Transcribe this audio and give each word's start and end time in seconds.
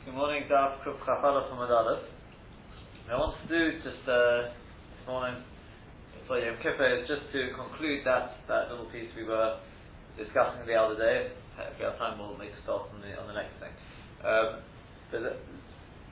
Good 0.00 0.16
morning, 0.16 0.48
Daf 0.48 0.80
Kuf 0.80 0.96
Chafala 1.04 1.44
from 1.52 1.60
Adalas. 1.60 2.00
I 3.12 3.20
want 3.20 3.36
to 3.36 3.46
do 3.52 3.76
just 3.84 4.00
uh, 4.08 4.48
this 4.48 5.04
morning 5.04 5.44
for 6.24 6.40
Yom 6.40 6.56
Kippur 6.64 6.88
is 6.96 7.04
just 7.04 7.28
to 7.36 7.52
conclude 7.52 8.00
that, 8.08 8.40
that 8.48 8.72
little 8.72 8.88
piece 8.88 9.12
we 9.12 9.28
were 9.28 9.60
discussing 10.16 10.64
the 10.64 10.72
other 10.72 10.96
day. 10.96 11.28
If 11.60 11.76
we 11.76 11.84
have 11.84 12.00
time, 12.00 12.16
we'll 12.16 12.32
make 12.40 12.48
a 12.48 12.60
start 12.64 12.88
on 12.96 13.04
the 13.04 13.12
on 13.12 13.28
the 13.28 13.36
next 13.36 13.52
thing. 13.60 13.76
Um, 14.24 14.64
but 15.12 15.20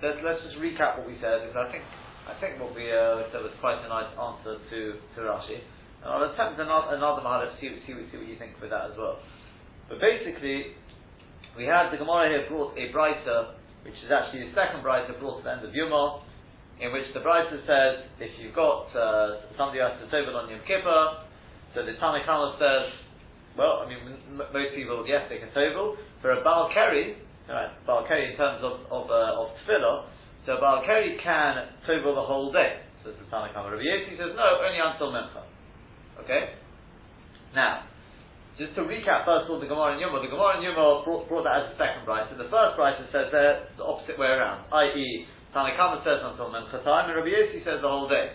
let's, 0.04 0.20
let's 0.20 0.44
just 0.44 0.60
recap 0.60 1.00
what 1.00 1.08
we 1.08 1.16
said 1.24 1.48
because 1.48 1.56
I 1.56 1.72
think 1.72 1.84
I 2.28 2.36
think 2.44 2.60
what 2.60 2.76
we 2.76 2.92
uh, 2.92 3.24
said 3.32 3.40
was 3.40 3.56
quite 3.56 3.80
a 3.80 3.88
nice 3.88 4.12
answer 4.12 4.60
to 4.68 4.80
to 5.00 5.18
Rashi. 5.24 5.64
And 6.04 6.12
I'll 6.12 6.28
attempt 6.28 6.60
another 6.60 6.92
another 6.92 7.24
mahal 7.24 7.48
see 7.56 7.72
see 7.88 7.96
see 8.12 8.20
what 8.20 8.28
you 8.28 8.36
think 8.36 8.52
with 8.60 8.68
that 8.68 8.92
as 8.92 9.00
well. 9.00 9.16
But 9.88 9.96
basically, 9.96 10.76
we 11.56 11.64
had 11.64 11.88
the 11.88 11.96
Gemara 11.96 12.28
here 12.28 12.44
brought 12.52 12.76
a 12.76 12.92
brighter 12.92 13.56
which 13.84 13.96
is 14.04 14.10
actually 14.10 14.48
the 14.48 14.54
second 14.54 14.82
brisa 14.82 15.18
brought 15.18 15.38
to 15.38 15.44
the 15.44 15.52
end 15.52 15.64
of 15.64 15.74
Yuma, 15.74 16.22
in 16.80 16.92
which 16.92 17.06
the 17.14 17.20
brisa 17.20 17.58
says 17.66 18.06
if 18.18 18.30
you've 18.38 18.54
got 18.54 18.90
uh, 18.94 19.42
somebody 19.56 19.80
has 19.80 19.98
to 20.02 20.06
tovel 20.10 20.36
on 20.36 20.50
Yom 20.50 20.60
Kippur, 20.66 21.28
so 21.74 21.84
the 21.84 21.92
Tanakhama 22.00 22.58
says, 22.58 22.90
well, 23.56 23.84
I 23.84 23.88
mean, 23.88 23.98
m- 24.34 24.50
most 24.52 24.72
people, 24.74 25.04
yes, 25.06 25.28
they 25.28 25.38
can 25.38 25.50
tovel. 25.50 25.96
For 26.22 26.32
a 26.32 26.42
Baal 26.42 26.70
Keri, 26.72 27.18
right, 27.48 27.70
Baal 27.86 28.06
Keri 28.08 28.32
in 28.32 28.36
terms 28.36 28.64
of 28.64 28.86
of, 28.90 29.10
uh, 29.10 29.40
of 29.42 29.54
tefillah, 29.62 30.06
so 30.46 30.56
a 30.56 30.60
Baal 30.60 30.82
Keri 30.86 31.18
can 31.22 31.68
tovel 31.86 32.14
the 32.14 32.26
whole 32.26 32.52
day. 32.52 32.80
Says 33.04 33.14
the 33.18 33.26
Tanakhama. 33.30 33.70
Rabbi 33.70 33.82
Yossi 33.82 34.18
says 34.18 34.34
no, 34.34 34.48
only 34.64 34.80
until 34.82 35.12
Mincha. 35.12 35.42
Okay. 36.24 36.54
Now, 37.54 37.86
just 38.58 38.74
to 38.74 38.82
recap, 38.82 39.22
first 39.22 39.46
of 39.46 39.54
all, 39.54 39.62
the 39.62 39.70
Gemara 39.70 39.94
in 39.94 40.02
Yuma. 40.02 40.18
The 40.18 40.34
Gemara 40.34 40.58
in 40.58 40.66
Yuma 40.66 41.06
brought, 41.06 41.30
brought 41.30 41.46
that 41.46 41.62
as 41.62 41.66
a 41.70 41.76
second 41.78 42.02
price. 42.02 42.26
So 42.26 42.34
the 42.34 42.50
first 42.50 42.74
price 42.74 42.98
says 43.14 43.30
there 43.30 43.70
the 43.78 43.86
opposite 43.86 44.18
way 44.18 44.26
around, 44.26 44.66
i.e., 44.74 45.30
Tanakama 45.54 46.02
says 46.02 46.18
until 46.26 46.50
Mincha 46.50 46.82
time, 46.82 47.06
and 47.06 47.16
Rabbi 47.16 47.30
Yossi 47.30 47.62
says 47.62 47.78
the 47.80 47.88
whole 47.88 48.10
day. 48.10 48.34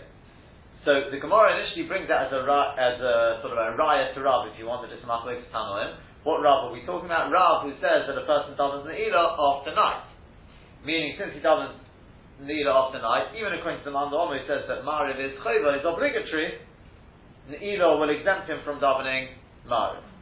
So 0.88 1.12
the 1.12 1.20
Gemara 1.20 1.60
initially 1.60 1.84
brings 1.84 2.08
that 2.08 2.28
as 2.28 2.32
a 2.32 2.40
as 2.40 2.96
a 3.04 3.44
sort 3.44 3.52
of 3.52 3.60
a 3.60 3.76
raya 3.76 4.16
to 4.16 4.20
Rav, 4.24 4.48
if 4.48 4.56
you 4.56 4.64
want, 4.64 4.88
wanted 4.88 4.96
to 4.96 5.06
machlekes 5.06 5.44
tanoim. 5.52 6.00
What 6.24 6.40
Rav 6.40 6.68
are 6.68 6.72
we 6.72 6.82
talking 6.88 7.06
about? 7.06 7.28
Rav 7.28 7.68
who 7.68 7.76
says 7.78 8.08
that 8.08 8.16
a 8.16 8.24
person 8.24 8.56
davens 8.56 8.88
neila 8.88 9.36
after 9.36 9.76
night, 9.76 10.08
meaning 10.84 11.20
since 11.20 11.36
he 11.36 11.40
davens 11.40 11.76
neila 12.40 12.72
after 12.72 13.00
night, 13.00 13.36
even 13.36 13.52
according 13.60 13.84
to 13.84 13.92
the 13.92 13.94
Manda 13.94 14.16
who 14.16 14.40
says 14.48 14.64
that 14.72 14.88
Mariv 14.88 15.20
is 15.20 15.36
chayva 15.44 15.76
is 15.76 15.84
obligatory, 15.84 16.60
neila 17.48 18.00
will 18.00 18.08
exempt 18.08 18.48
him 18.48 18.64
from 18.64 18.80
davening 18.80 19.36
Mariv 19.68 20.13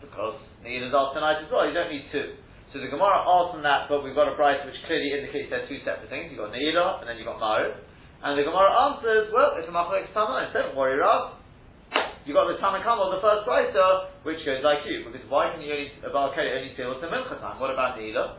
because 0.00 0.40
Neil 0.64 0.88
is 0.88 0.92
asked 0.92 1.14
tonight 1.14 1.44
as 1.44 1.48
well. 1.52 1.64
Oh, 1.64 1.68
you 1.68 1.76
don't 1.76 1.92
need 1.92 2.08
two. 2.12 2.36
So 2.72 2.78
the 2.78 2.88
Gemara 2.88 3.26
asks 3.26 3.58
on 3.58 3.62
that, 3.66 3.90
but 3.90 4.06
we've 4.06 4.14
got 4.14 4.30
a 4.30 4.36
price 4.38 4.62
which 4.62 4.78
clearly 4.86 5.10
indicates 5.10 5.50
they're 5.50 5.66
two 5.66 5.82
separate 5.82 6.08
things. 6.08 6.30
You've 6.30 6.38
got 6.38 6.54
Neila 6.54 7.02
and 7.02 7.10
then 7.10 7.18
you've 7.18 7.26
got 7.26 7.42
Mariv. 7.42 7.74
And 8.22 8.38
the 8.38 8.46
Gemara 8.46 8.70
answers, 8.92 9.32
well, 9.34 9.56
it's 9.58 9.66
a 9.66 9.74
Machlek 9.74 10.12
Tana. 10.14 10.52
Don't 10.54 10.76
worry, 10.76 11.00
Rav. 11.00 11.40
You've 12.28 12.36
got 12.36 12.46
the 12.46 12.60
Tanakama, 12.60 13.16
the 13.16 13.22
first 13.24 13.48
pricer, 13.48 14.12
which 14.22 14.44
goes 14.44 14.62
like 14.62 14.86
you. 14.86 15.08
Because 15.08 15.24
why 15.26 15.50
can 15.50 15.64
you 15.64 15.72
only, 15.72 15.90
about 16.04 16.36
Keri 16.36 16.52
only 16.52 16.76
deal 16.76 16.92
with 16.92 17.00
the 17.00 17.08
Mincha 17.08 17.40
time? 17.40 17.58
What 17.58 17.72
about 17.72 17.98
Neila? 17.98 18.38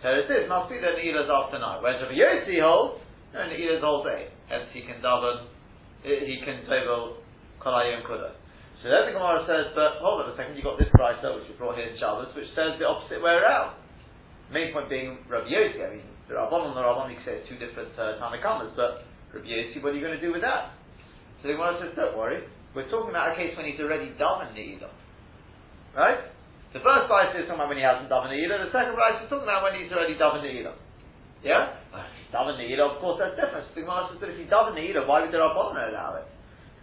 So 0.00 0.14
it 0.14 0.30
is, 0.30 0.46
must 0.48 0.70
be 0.70 0.78
that 0.78 0.94
Neila's 0.94 1.26
after 1.26 1.58
night. 1.58 1.82
Whereas 1.82 1.98
Rabbi 1.98 2.14
Yossi 2.14 2.62
holds, 2.62 3.02
no, 3.34 3.42
Neila's 3.42 3.82
all 3.82 4.06
day. 4.06 4.30
Hence 4.46 4.70
he 4.72 4.86
can 4.86 5.02
daven, 5.02 5.50
he 6.06 6.38
can 6.46 6.62
table 6.70 7.18
Kolayim 7.58 8.06
Kudah. 8.06 8.37
So 8.78 8.86
then 8.86 9.10
the 9.10 9.14
Gemara 9.18 9.42
says, 9.42 9.74
but 9.74 9.98
hold 9.98 10.22
on 10.22 10.30
a 10.30 10.36
second, 10.38 10.54
you've 10.54 10.62
got 10.62 10.78
this 10.78 10.86
brisa 10.94 11.34
which 11.34 11.50
we 11.50 11.54
brought 11.58 11.74
here 11.74 11.90
in 11.90 11.98
Shabbos, 11.98 12.30
which 12.38 12.46
says 12.54 12.78
the 12.78 12.86
opposite 12.86 13.18
way 13.18 13.34
around. 13.34 13.74
Main 14.54 14.70
point 14.70 14.86
being 14.86 15.26
Rabbi 15.26 15.50
Yossi. 15.50 15.82
I 15.82 15.98
mean, 15.98 16.06
the 16.30 16.38
Rabban 16.38 16.70
and 16.70 16.78
the 16.78 16.86
Rabban, 16.86 17.10
you 17.10 17.18
say 17.26 17.42
it's 17.42 17.50
two 17.50 17.58
different 17.58 17.90
uh, 17.98 18.22
Tanakamas, 18.22 18.78
but 18.78 19.02
Rabbi 19.34 19.50
Yossi, 19.50 19.82
what 19.82 19.92
are 19.92 19.98
you 19.98 20.04
going 20.04 20.14
to 20.14 20.22
do 20.22 20.30
with 20.30 20.46
that? 20.46 20.78
So 21.42 21.50
the 21.50 21.58
Gemara 21.58 21.74
says, 21.82 21.90
don't 21.98 22.14
worry, 22.14 22.46
we're 22.70 22.86
talking 22.86 23.10
about 23.10 23.34
a 23.34 23.34
case 23.34 23.58
when 23.58 23.66
he's 23.66 23.82
already 23.82 24.14
done 24.14 24.46
the 24.46 24.54
Ne'ilah. 24.54 24.94
Right? 25.98 26.30
The 26.70 26.78
first 26.78 27.10
brisa 27.10 27.34
is 27.34 27.50
talking 27.50 27.58
about 27.58 27.74
when 27.74 27.82
he 27.82 27.86
hasn't 27.86 28.06
done 28.06 28.30
the 28.30 28.38
Ne'ilah, 28.38 28.62
the 28.62 28.70
second 28.70 28.94
brisa 28.94 29.26
is 29.26 29.30
talking 29.30 29.50
about 29.50 29.66
when 29.66 29.74
he's 29.74 29.90
already 29.90 30.14
done 30.14 30.38
the 30.38 30.46
Ne'ilah. 30.46 30.78
Yeah? 31.42 31.82
Daven 32.30 32.62
Ne'ilah, 32.62 32.94
of 32.94 33.02
course, 33.02 33.18
that's 33.18 33.34
different. 33.34 33.66
The 33.74 33.82
Gemara 33.82 34.06
says, 34.14 34.22
but 34.22 34.30
if 34.30 34.38
done 34.46 34.70
the 34.70 34.78
Ne'ilah, 34.78 35.02
why 35.02 35.26
would 35.26 35.34
the 35.34 35.42
Rabban 35.42 35.74
allow 35.74 36.22
it? 36.22 36.30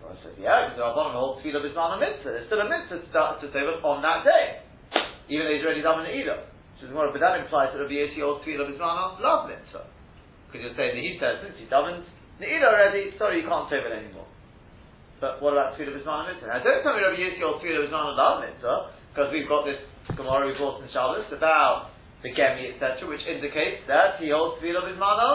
I 0.05 0.15
said, 0.21 0.37
yeah, 0.37 0.69
because 0.69 0.77
the 0.77 0.85
Rabbanon 0.85 1.17
hold 1.17 1.41
tefillah 1.41 1.65
b'zman 1.65 1.95
a 1.95 1.97
mitzvah. 1.97 2.31
There's 2.37 2.47
still 2.47 2.61
a 2.61 2.69
mitzvah 2.69 3.01
to, 3.01 3.07
start, 3.09 3.41
to 3.41 3.49
say 3.49 3.65
on 3.65 4.05
that 4.05 4.21
day, 4.21 4.61
even 5.29 5.49
though 5.49 5.55
he's 5.57 5.65
already 5.65 5.81
done 5.81 6.05
an 6.05 6.13
either. 6.13 6.45
So 6.77 6.91
more, 6.93 7.09
but 7.09 7.23
that 7.23 7.39
implies 7.41 7.73
that 7.73 7.81
Rabbi 7.81 7.97
Yossi 7.97 8.21
holds 8.21 8.45
tefillah 8.45 8.69
b'zman 8.69 8.93
a 8.93 9.05
love 9.23 9.49
mitzvah. 9.49 9.89
Because 10.47 10.61
you're 10.61 10.77
saying 10.77 10.93
that 10.99 11.03
he 11.03 11.17
says, 11.17 11.41
since 11.41 11.57
done 11.71 12.05
the 12.37 12.45
either 12.45 12.69
already, 12.69 13.15
sorry, 13.17 13.41
you 13.41 13.47
can't 13.47 13.65
save 13.71 13.87
it 13.87 13.95
anymore. 13.95 14.27
But 15.17 15.41
what 15.41 15.57
about 15.57 15.73
tefillah 15.73 15.97
b'zman 15.97 16.21
a 16.21 16.25
mitzvah? 16.35 16.53
Now 16.53 16.61
don't 16.61 16.83
tell 16.85 16.93
me 16.93 17.01
Rabbi 17.01 17.17
Yossi 17.17 17.41
holds 17.41 17.65
tefillah 17.65 17.89
b'zman 17.89 18.05
a 18.05 18.13
love 18.13 18.37
mitzvah, 18.45 18.77
because 19.09 19.33
we've 19.33 19.49
got 19.49 19.65
this 19.65 19.81
Gemara 20.13 20.45
we 20.45 20.53
brought 20.59 20.85
in 20.85 20.91
Shabbos 20.93 21.25
about 21.33 21.95
the 22.21 22.29
Gemi, 22.29 22.77
etc., 22.77 23.09
which 23.09 23.25
indicates 23.25 23.87
that 23.89 24.21
he 24.21 24.29
holds 24.29 24.61
tefillah 24.61 24.85
b'zman 24.85 25.17
a 25.17 25.29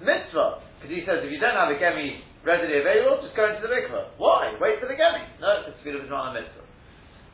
mitzvah. 0.00 0.64
Because 0.80 0.90
he 0.94 1.02
says 1.04 1.20
if 1.20 1.28
you 1.28 1.42
don't 1.42 1.58
have 1.58 1.68
a 1.68 1.76
Gemi 1.76 2.24
readily 2.44 2.78
available, 2.80 3.24
just 3.24 3.34
go 3.34 3.48
into 3.48 3.64
the 3.64 3.72
mikveh. 3.72 4.20
Why? 4.20 4.54
Wait 4.60 4.78
for 4.78 4.86
the 4.86 4.94
gemi. 4.94 5.24
No, 5.40 5.64
it's 5.64 5.76
tefillah 5.80 6.04
b'zman 6.04 6.36
mitzvah. 6.36 6.64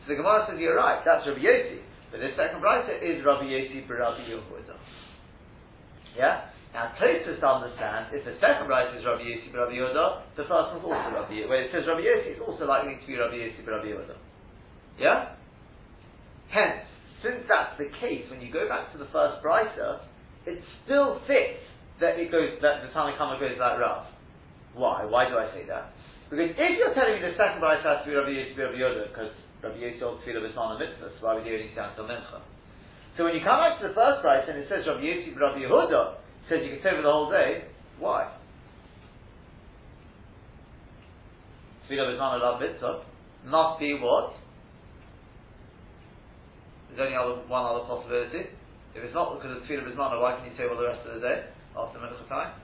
So 0.03 0.07
the 0.09 0.17
Gemara 0.17 0.47
says, 0.49 0.57
you're 0.59 0.79
right, 0.79 1.03
that's 1.05 1.27
Rabbi 1.27 1.43
Yossi. 1.43 1.83
But 2.11 2.25
this 2.25 2.35
second 2.35 2.63
writer 2.63 2.97
is 2.97 3.23
Rabbi 3.23 3.45
Yossi 3.45 3.85
Rabbi 3.87 4.27
Yehuda. 4.27 4.75
Yeah? 6.17 6.51
Now, 6.73 6.95
closest 6.99 7.43
to 7.43 7.47
understand, 7.47 8.15
if 8.15 8.25
the 8.25 8.39
second 8.39 8.71
writer 8.71 8.97
is 8.97 9.05
Rabbi 9.05 9.23
Yossi 9.27 9.53
Rabbi 9.53 9.75
Yehuda, 9.75 10.39
the 10.39 10.47
first 10.47 10.79
one's 10.79 10.87
also 10.87 11.11
Rabbi 11.11 11.43
Yehuda. 11.43 11.51
When 11.51 11.61
it 11.67 11.71
says 11.75 11.85
Rabbi 11.87 12.07
Yossi, 12.07 12.39
it's 12.39 12.43
also 12.43 12.65
likely 12.65 12.97
to 12.97 13.07
be 13.07 13.19
Rabbi 13.19 13.37
Yossi 13.37 13.67
Rabbi 13.67 13.93
Yehuda. 13.93 14.17
Yeah? 14.99 15.35
Hence, 16.49 16.87
since 17.23 17.45
that's 17.47 17.77
the 17.77 17.91
case, 18.01 18.25
when 18.31 18.41
you 18.41 18.51
go 18.51 18.67
back 18.67 18.91
to 18.93 18.99
the 18.99 19.07
first 19.13 19.45
writer, 19.45 20.01
it 20.47 20.63
still 20.85 21.21
fits 21.27 21.61
that 22.01 22.19
it 22.19 22.33
goes, 22.33 22.57
that 22.63 22.83
the 22.83 22.89
Tanakhama 22.97 23.39
goes 23.39 23.59
like 23.61 23.79
Rav. 23.79 24.07
Why? 24.75 25.05
Why 25.05 25.29
do 25.29 25.37
I 25.37 25.51
say 25.53 25.67
that? 25.67 25.93
Because 26.31 26.55
if 26.55 26.79
you're 26.79 26.95
telling 26.95 27.19
me 27.19 27.27
the 27.27 27.35
second 27.35 27.59
bride 27.59 27.83
has 27.83 28.07
to 28.07 28.11
be 28.11 28.15
Rabbi 28.15 28.31
Yossi, 28.31 28.55
Rabbi 28.55 28.79
because 29.11 29.35
Rabbi 29.67 29.83
Yossi 29.83 29.99
holds 29.99 30.23
Tefillah 30.23 30.47
B'Sman 30.47 30.79
Mitzvah, 30.79 31.11
so 31.19 31.27
why 31.27 31.35
would 31.35 31.43
you 31.43 31.59
only 31.59 31.75
say 31.75 31.83
until 31.83 32.07
Mincha? 32.07 32.39
So 33.19 33.27
when 33.27 33.35
you 33.35 33.43
come 33.43 33.59
back 33.59 33.83
to 33.83 33.91
the 33.91 33.95
first 33.99 34.23
price 34.23 34.47
and 34.47 34.55
it 34.63 34.71
says 34.71 34.87
Rabbi 34.87 35.03
Yossi, 35.03 35.35
Rabbi 35.35 35.67
Yehuda, 35.67 36.23
says 36.47 36.63
you 36.63 36.79
can 36.79 36.83
say 36.87 36.95
for 36.95 37.03
the 37.03 37.11
whole 37.11 37.35
day, 37.35 37.67
why? 37.99 38.31
Tefillah 41.91 42.15
B'Sman 42.15 42.39
Love 42.39 42.63
Mitzvah 42.63 43.03
must 43.51 43.81
be 43.83 43.99
what? 43.99 44.39
There's 46.95 47.11
only 47.11 47.19
other, 47.19 47.43
one 47.51 47.67
other 47.67 47.91
possibility. 47.91 48.55
If 48.95 49.03
it's 49.03 49.15
not 49.15 49.35
because 49.35 49.59
of 49.59 49.67
Tefillah 49.67 49.91
B'Sman, 49.91 50.15
why 50.23 50.39
can 50.39 50.47
you 50.47 50.55
say 50.55 50.71
all 50.71 50.79
the 50.79 50.87
rest 50.87 51.03
of 51.11 51.19
the 51.19 51.27
day 51.27 51.51
after 51.75 51.99
Mincha 51.99 52.23
time? 52.31 52.55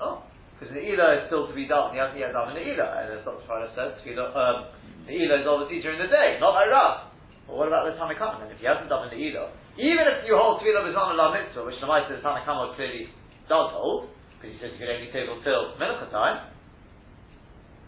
Oh, 0.00 0.24
because 0.56 0.72
the 0.74 0.80
Ela 0.80 1.20
is 1.20 1.22
still 1.28 1.48
to 1.48 1.54
be 1.56 1.64
done. 1.64 1.92
He 1.92 1.98
hasn't 2.00 2.20
yet 2.20 2.32
done 2.32 2.52
the 2.52 2.60
Ela, 2.60 2.88
and 3.00 3.20
as 3.20 3.24
Dr. 3.24 3.44
Friday 3.48 3.72
said, 3.72 3.96
um, 4.16 4.72
the 5.08 5.12
Ela 5.16 5.40
is 5.40 5.46
obviously 5.48 5.80
during 5.80 6.00
the 6.00 6.08
day, 6.12 6.36
not 6.40 6.52
like 6.52 6.68
Rav. 6.68 7.08
But 7.48 7.56
what 7.56 7.68
about 7.68 7.88
the 7.88 7.96
Tanakama? 7.96 8.44
And 8.44 8.52
if 8.52 8.60
he 8.60 8.68
hasn't 8.68 8.92
done 8.92 9.08
the 9.08 9.16
Ela, 9.16 9.52
even 9.80 10.04
if 10.04 10.28
you 10.28 10.36
hold 10.36 10.60
Tefillah 10.60 10.84
B'Zman 10.84 11.16
La 11.16 11.32
Mitzvah, 11.32 11.64
which 11.64 11.80
the 11.80 11.88
Maisa 11.88 12.12
the 12.12 12.20
Tanakama 12.20 12.76
clearly 12.76 13.08
does 13.48 13.72
hold, 13.72 14.12
because 14.36 14.52
he 14.52 14.58
says 14.60 14.76
you 14.76 14.84
can 14.84 14.92
only 14.92 15.08
table 15.12 15.40
till 15.40 15.76
Mincha 15.80 16.10
time, 16.12 16.52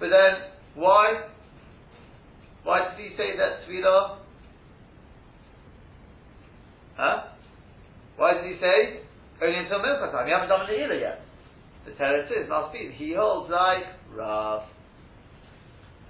but 0.01 0.09
then 0.09 0.51
why? 0.75 1.29
Why 2.65 2.97
did 2.97 3.05
he 3.05 3.17
say 3.17 3.37
that 3.37 3.69
Tefillah? 3.69 4.19
Huh? 6.97 7.17
Why 8.17 8.35
did 8.35 8.53
he 8.53 8.61
say 8.61 9.05
only 9.41 9.59
until 9.59 9.79
Mincha 9.79 10.11
time? 10.13 10.29
You 10.29 10.35
haven't 10.35 10.49
done 10.49 10.67
the 10.67 10.77
Ela 10.77 10.99
yet. 10.99 11.21
The 11.85 11.93
Teretz 11.93 12.31
is 12.31 12.49
must 12.49 12.73
be 12.73 12.93
he 12.95 13.15
holds 13.15 13.51
like 13.51 13.87
Rav 14.15 14.63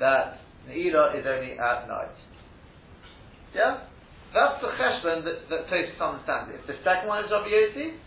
that 0.00 0.42
Neila 0.68 1.18
is 1.18 1.24
only 1.26 1.52
at 1.58 1.88
night. 1.88 2.16
Yeah, 3.54 3.84
that's 4.32 4.60
the 4.60 4.72
cheshbon 4.74 5.24
that, 5.24 5.48
that 5.50 5.68
Tosfos 5.68 6.00
understands. 6.00 6.56
If 6.56 6.66
the 6.66 6.76
second 6.84 7.08
one 7.08 7.24
is 7.24 7.30
Rabbi 7.30 7.52
Yossi, 7.52 8.00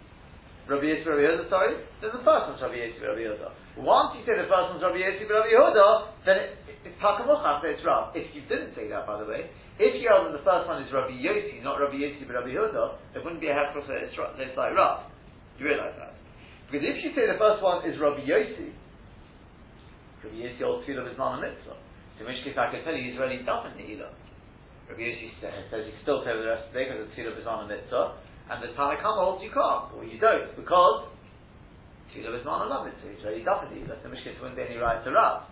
Rabbi 0.66 0.86
Yossi, 0.90 1.06
Rabbi 1.06 1.22
Yehuda, 1.22 1.50
sorry, 1.50 1.78
then 2.02 2.10
the 2.10 2.24
first 2.26 2.50
one's 2.50 2.62
Rabbi 2.62 2.82
Yossi, 2.82 2.98
Rabbi 3.02 3.22
Yehuda. 3.22 3.50
Once 3.78 4.18
you 4.18 4.26
say 4.26 4.34
the 4.34 4.50
first 4.50 4.74
one's 4.74 4.82
Rabbi 4.82 5.06
Yossi, 5.06 5.30
Rabbi 5.30 5.54
Yehuda, 5.54 5.86
then 6.26 6.38
it, 6.42 6.50
it's 6.86 6.98
Takamucha, 6.98 7.62
it's 7.70 7.86
Rav. 7.86 8.16
If 8.18 8.34
you 8.34 8.42
didn't 8.50 8.74
say 8.74 8.90
that, 8.90 9.06
by 9.06 9.22
the 9.22 9.30
way, 9.30 9.54
if 9.76 10.00
you 10.00 10.08
held 10.08 10.32
that 10.32 10.36
the 10.40 10.46
first 10.48 10.72
one 10.72 10.80
is 10.80 10.88
Rabbi 10.88 11.20
Yossi, 11.20 11.60
not 11.60 11.76
Rabbi 11.84 12.00
Yossi, 12.00 12.24
but 12.24 12.40
Rabbi 12.40 12.56
Yehuda, 12.56 12.96
it 13.12 13.20
wouldn't 13.20 13.44
be 13.44 13.52
a 13.52 13.56
so 13.76 13.84
it's, 13.92 14.16
it's 14.16 14.56
like 14.56 14.72
Rav. 14.72 15.12
You 15.60 15.68
realize 15.68 15.96
that? 16.00 16.16
Because 16.72 16.88
if 16.88 17.04
you 17.04 17.12
say 17.12 17.28
the 17.28 17.36
first 17.36 17.60
one 17.60 17.84
is 17.84 18.00
Rabbi 18.00 18.24
Yossi, 18.24 18.72
Rabbi 20.24 20.38
Yossi 20.40 20.64
holds 20.64 20.88
tefillah 20.88 21.12
is 21.12 21.20
not 21.20 21.40
a 21.40 21.40
mitzvah. 21.44 21.76
So 22.16 22.20
in 22.24 22.32
which 22.32 22.40
case 22.48 22.56
I 22.56 22.72
can 22.72 22.88
tell 22.88 22.96
you 22.96 23.04
he's 23.04 23.20
already 23.20 23.44
done 23.44 23.68
in 23.76 23.84
Ne'ilah. 23.84 24.16
Rabbi 24.88 25.04
Yossi 25.04 25.36
says 25.44 25.84
you 25.84 25.92
still 26.08 26.24
tell 26.24 26.40
the 26.40 26.48
rest 26.48 26.72
of 26.72 26.74
the 26.74 26.80
day 26.80 26.88
because 26.88 27.12
the 27.12 27.12
tefillah 27.12 27.36
is 27.36 27.48
on 27.48 27.64
a 27.64 27.68
mitzvah, 27.68 28.16
and 28.48 28.64
the 28.64 28.72
Tanakama 28.80 29.28
holds 29.28 29.44
you 29.44 29.52
can't, 29.52 29.92
or 29.92 30.08
you 30.08 30.16
don't, 30.24 30.56
because 30.56 31.12
tefillah 32.16 32.40
is 32.40 32.48
on 32.48 32.72
a 32.72 32.80
mitzvah. 32.88 33.12
He's 33.12 33.28
already 33.28 33.44
done 33.44 33.68
it. 33.68 33.76
In 33.76 34.08
which 34.08 34.24
case, 34.24 34.40
wouldn't 34.40 34.56
be 34.56 34.64
any 34.64 34.80
right 34.80 35.04
to 35.04 35.12
Rav. 35.12 35.52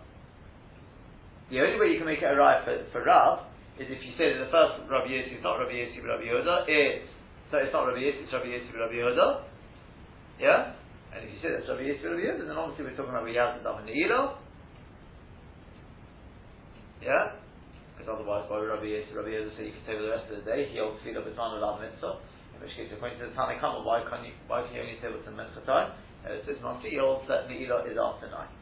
The 1.52 1.60
only 1.60 1.76
way 1.76 1.92
you 1.92 2.00
can 2.00 2.08
make 2.08 2.24
it 2.24 2.32
a 2.32 2.40
right 2.40 2.64
for, 2.64 2.72
for 2.88 3.04
Rav 3.04 3.52
is 3.78 3.90
if 3.90 3.98
you 4.06 4.14
say 4.14 4.30
that 4.30 4.46
the 4.46 4.52
first 4.54 4.86
Rabbi 4.86 5.10
Yossi 5.10 5.34
is 5.34 5.42
not 5.42 5.58
Rabbi 5.58 5.74
Yossi 5.74 5.98
but 5.98 6.14
Rabbi 6.14 6.30
Yehuda, 6.30 6.54
it's 6.70 7.10
so 7.50 7.58
it's 7.58 7.74
not 7.74 7.90
Rabbi 7.90 8.06
Yossi, 8.06 8.22
it's 8.22 8.30
Rabbi 8.30 8.46
Yossi 8.54 8.70
but 8.70 8.86
Rabbi 8.86 8.98
Yehuda. 9.02 9.26
Yeah? 10.38 10.78
And 11.10 11.26
if 11.26 11.28
you 11.34 11.38
say 11.42 11.50
that's 11.50 11.66
Rabbi 11.66 11.82
Yossi 11.82 12.06
but 12.06 12.14
Rabbi 12.14 12.22
Yehuda, 12.22 12.42
then 12.46 12.54
obviously 12.54 12.86
we're 12.86 12.94
talking 12.94 13.10
about 13.10 13.26
we 13.26 13.34
have 13.34 13.58
the 13.58 13.66
Ne'ilah. 13.66 14.38
Yeah? 17.02 17.34
Because 17.98 18.14
otherwise, 18.14 18.46
why 18.46 18.62
would 18.62 18.70
Rabbi 18.70 18.94
Yossi, 18.94 19.10
Rabbi 19.10 19.34
Yehuda 19.34 19.58
say 19.58 19.66
you 19.66 19.74
can 19.74 19.84
say 19.90 19.98
for 19.98 20.06
the 20.06 20.14
rest 20.14 20.30
of 20.30 20.38
the 20.38 20.46
day, 20.46 20.70
he 20.70 20.78
holds 20.78 21.02
his 21.02 21.18
man 21.18 21.58
without 21.58 21.82
mitzvah. 21.82 22.22
In 22.54 22.62
which 22.62 22.78
case, 22.78 22.94
according 22.94 23.18
to 23.18 23.26
the 23.26 23.34
Tanakhama, 23.34 23.82
why 23.82 24.06
can't 24.06 24.22
you, 24.22 24.38
why 24.46 24.62
can 24.62 24.70
you 24.70 24.86
only 24.86 25.02
say 25.02 25.10
what's 25.10 25.26
in 25.26 25.34
mitzvah 25.34 25.66
time? 25.66 25.98
Uh, 26.22 26.38
it's 26.38 26.46
this 26.46 26.62
month, 26.62 26.86
he 26.86 26.94
holds 26.94 27.26
that 27.26 27.50
Ne'ilah 27.50 27.90
is 27.90 27.98
after 27.98 28.30
night. 28.30 28.54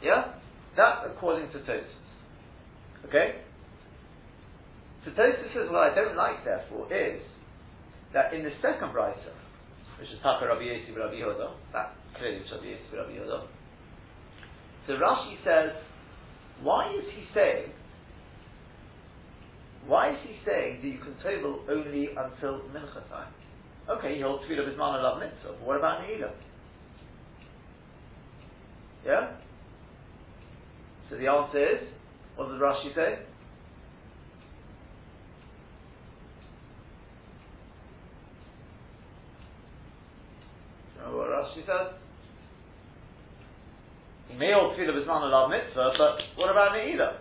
Yeah? 0.00 0.40
That's 0.80 1.12
according 1.12 1.52
to 1.52 1.60
Tosfos. 1.60 2.00
Okay? 3.04 3.44
So 5.04 5.10
Tosfos 5.12 5.54
says, 5.54 5.70
what 5.70 5.92
I 5.92 5.94
don't 5.94 6.16
like, 6.16 6.44
therefore, 6.44 6.92
is 6.92 7.22
that 8.12 8.34
in 8.34 8.44
the 8.44 8.50
second 8.60 8.90
brisa, 8.90 9.32
which 9.98 10.10
is 10.10 10.18
Taka 10.22 10.46
Rabbi 10.46 10.62
Yossi 10.62 10.96
Rabbi 10.96 11.14
Yehuda, 11.14 11.52
that 11.72 11.94
clearly 12.18 12.38
is 12.38 12.50
Rabbi 12.52 12.66
Yossi 12.66 12.96
Rabbi 12.96 13.12
Yehuda. 13.12 13.46
So 14.86 14.92
Rashi 14.94 15.36
says, 15.44 15.70
why 16.62 16.92
is 16.92 17.04
he 17.14 17.24
saying? 17.34 17.72
Why 19.86 20.10
is 20.10 20.18
he 20.22 20.36
saying 20.44 20.80
that 20.82 20.88
you 20.88 20.98
can 20.98 21.14
table 21.22 21.64
only 21.70 22.08
until 22.08 22.60
mincha 22.68 23.08
time? 23.08 23.32
Okay, 23.88 24.16
he 24.16 24.20
holds 24.20 24.44
tefillah 24.44 24.68
bisman 24.68 25.00
alav 25.00 25.20
mitzvah, 25.20 25.56
but 25.58 25.66
what 25.66 25.76
about 25.78 26.02
ne'ilah? 26.02 26.32
Yeah. 29.06 29.36
So 31.08 31.16
the 31.16 31.26
answer 31.26 31.58
is, 31.58 31.88
what 32.36 32.48
does 32.48 32.60
Rashi 32.60 32.94
say? 32.94 33.18
Remember 41.10 41.26
what 41.26 41.42
Rashi 41.42 41.66
says? 41.66 41.98
He 44.30 44.38
may 44.38 44.54
hold 44.54 44.78
tefillah 44.78 44.94
b'zman 44.94 45.26
alav 45.26 45.50
mitzvah, 45.50 45.90
but 45.98 46.22
what 46.38 46.50
about 46.50 46.70
ne'ilah? 46.78 47.18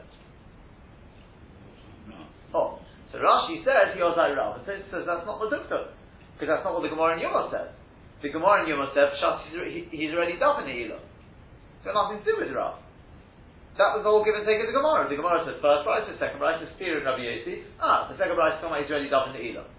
Oh, 2.53 2.77
so 3.11 3.17
Rashi 3.17 3.65
says 3.65 3.97
he 3.97 4.01
like 4.01 4.37
Rav, 4.37 4.61
and 4.61 4.65
says, 4.65 4.85
that's 4.93 5.25
not 5.25 5.41
the 5.41 5.49
Madukta, 5.49 5.89
because 6.37 6.49
that's 6.49 6.65
not 6.65 6.73
what 6.73 6.85
the 6.85 6.93
Gemara 6.93 7.17
in 7.17 7.25
Yoma 7.25 7.49
says. 7.49 7.73
The 8.21 8.29
Gemara 8.29 8.65
in 8.65 8.69
Yoma 8.69 8.93
says 8.93 9.09
he's, 9.73 9.89
he's 9.89 10.13
already 10.13 10.37
done 10.37 10.65
in 10.65 10.69
ne'ilah. 10.69 11.01
It's 11.01 11.85
got 11.85 11.97
nothing 11.97 12.21
to 12.21 12.25
do 12.25 12.37
with 12.37 12.53
Rav. 12.53 12.77
That 13.81 13.97
was 13.97 14.05
the 14.05 14.11
whole 14.11 14.21
give 14.21 14.35
and 14.35 14.45
take 14.45 14.61
of 14.61 14.69
the 14.69 14.75
Gemara. 14.75 15.09
The 15.09 15.17
Gemara 15.17 15.49
says 15.49 15.57
first 15.65 15.81
price, 15.87 16.05
the 16.05 16.19
second 16.21 16.37
price, 16.37 16.61
the 16.61 16.69
spear 16.77 17.01
of 17.01 17.09
Rabbi 17.09 17.25
Yossi. 17.25 17.65
Ah, 17.81 18.05
the 18.11 18.17
second 18.21 18.37
price 18.37 18.59
is 18.59 18.61
about 18.61 18.81
he's 18.85 18.91
already 18.91 19.09
done 19.09 19.33
in 19.33 19.41
ne'ilah. 19.41 19.78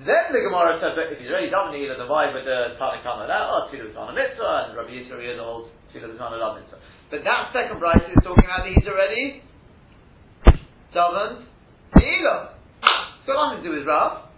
Then 0.00 0.32
the 0.32 0.40
Gemara 0.40 0.80
says 0.80 0.96
that 0.96 1.12
if 1.12 1.20
he's 1.20 1.28
already 1.28 1.52
done 1.52 1.76
the 1.76 1.84
then 1.84 2.08
why 2.08 2.32
would 2.32 2.48
the 2.48 2.80
Tanakh 2.80 3.04
that? 3.04 3.44
Tfilah 3.68 3.90
is 3.90 3.96
on 3.96 4.08
a 4.08 4.16
mitzvah, 4.16 4.72
and 4.72 4.76
Rabbi 4.76 4.96
Yisrael 4.96 5.20
Rabbi 5.20 5.36
Yehuda 5.36 5.44
holds 5.44 5.68
Tfilah 5.92 6.14
is 6.14 6.20
on 6.20 6.32
a 6.32 6.40
mitzvah. 6.56 6.80
But 7.10 7.20
that 7.24 7.52
second 7.52 7.80
Bryce 7.80 8.08
is 8.08 8.22
talking 8.24 8.48
about 8.48 8.64
that 8.64 8.72
he's 8.72 8.88
already 8.88 9.42
davened. 10.96 11.44
It's 12.00 13.26
got 13.26 13.36
nothing 13.36 13.62
to 13.62 13.70
do 13.70 13.76
with 13.76 13.86
Rav. 13.86 14.28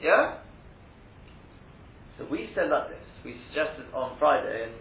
Yeah? 0.00 0.38
So 2.18 2.26
we 2.30 2.50
said 2.54 2.68
like 2.68 2.88
this. 2.90 3.04
We 3.24 3.40
suggested 3.48 3.86
on 3.94 4.18
Friday, 4.18 4.68
and 4.68 4.74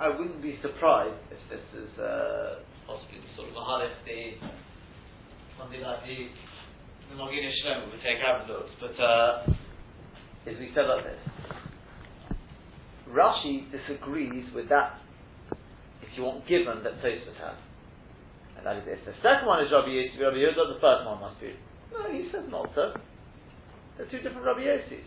I, 0.00 0.08
wouldn't 0.08 0.42
be 0.42 0.58
surprised 0.62 1.14
if 1.30 1.38
this 1.50 1.62
is 1.78 1.98
uh, 1.98 2.60
possibly 2.86 3.20
the 3.20 3.30
sort 3.36 3.48
of 3.50 3.56
a 3.56 3.60
halif, 3.60 3.94
the 4.04 4.42
something 5.58 5.80
like 5.80 6.02
the 7.08 7.14
Maginei 7.16 7.52
Shlomo 7.64 7.90
would 7.90 8.02
take 8.04 8.20
have 8.20 8.48
a 8.48 8.52
look, 8.52 8.68
but 8.80 8.94
uh, 9.02 9.44
as 10.46 10.56
we 10.58 10.70
said 10.74 10.86
like 10.88 11.04
this, 11.04 11.20
Rashi 13.08 13.64
disagrees 13.72 14.44
with 14.54 14.68
that, 14.68 15.00
if 16.02 16.08
you 16.16 16.24
want, 16.24 16.46
given 16.46 16.84
that 16.84 17.00
Tosfos 17.00 17.36
has. 17.40 17.56
And 18.56 18.66
that 18.66 18.76
is 18.76 18.84
this. 18.84 19.00
The 19.06 19.14
second 19.22 19.46
one 19.46 19.64
is 19.64 19.72
Rabbi 19.72 19.88
Yossi, 19.88 20.20
Rabbi 20.20 20.36
Yehuda, 20.36 20.76
the 20.76 20.80
first 20.82 21.06
one 21.06 21.20
must 21.20 21.40
be. 21.40 21.54
No, 21.94 22.04
he 22.12 22.28
says 22.28 22.44
not 22.50 22.68
so. 22.74 22.92
They're 23.96 24.10
two 24.10 24.20
different 24.20 24.44
Rabbi 24.44 24.66
Yossis. 24.66 25.06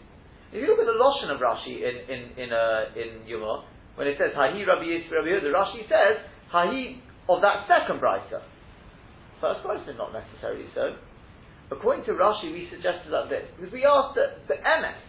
If 0.51 0.57
you 0.57 0.67
look 0.67 0.79
at 0.79 0.89
the 0.89 0.97
Lashon 0.97 1.29
of 1.29 1.39
Rashi 1.39 1.83
in, 1.83 1.95
in, 2.09 2.21
in, 2.39 2.49
uh, 2.51 2.95
in 2.97 3.27
Yuma, 3.27 3.65
when 3.95 4.07
it 4.07 4.17
says 4.17 4.33
Hahi 4.33 4.65
Rabbi 4.65 4.87
Yossi, 4.87 5.11
Rabbi 5.11 5.29
Yehuda, 5.29 5.51
Rashi 5.53 5.85
says 5.85 6.25
Hahi 6.51 7.03
of 7.29 7.41
that 7.41 7.67
second 7.67 8.01
brisa. 8.01 8.41
First 9.39 9.61
brisa, 9.61 9.97
not 9.97 10.11
necessarily 10.15 10.65
so. 10.73 10.95
According 11.71 12.03
to 12.05 12.11
Rashi, 12.19 12.51
we 12.51 12.67
suggested 12.67 13.07
like 13.09 13.29
this 13.31 13.47
because 13.55 13.71
we 13.71 13.87
asked 13.87 14.19
the, 14.19 14.35
the 14.51 14.59
MS, 14.59 14.99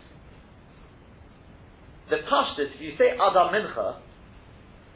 the 2.06 2.22
Pashtus, 2.22 2.70
if 2.70 2.80
you 2.80 2.94
say 2.94 3.18
Adam 3.18 3.50
Mincha, 3.50 3.98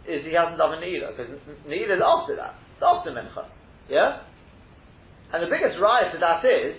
is 0.06 0.22
he 0.22 0.30
hasn't 0.38 0.62
done 0.62 0.78
a 0.78 0.80
Neila, 0.80 1.10
because 1.10 1.26
Neila 1.66 1.98
is 1.98 2.04
after 2.04 2.38
that. 2.38 2.54
It's 2.78 2.86
after 2.86 3.10
Mincha. 3.10 3.50
Yeah? 3.90 4.22
And 5.34 5.42
the 5.42 5.50
biggest 5.50 5.74
riot 5.82 6.14
to 6.14 6.22
that 6.22 6.46
is, 6.46 6.78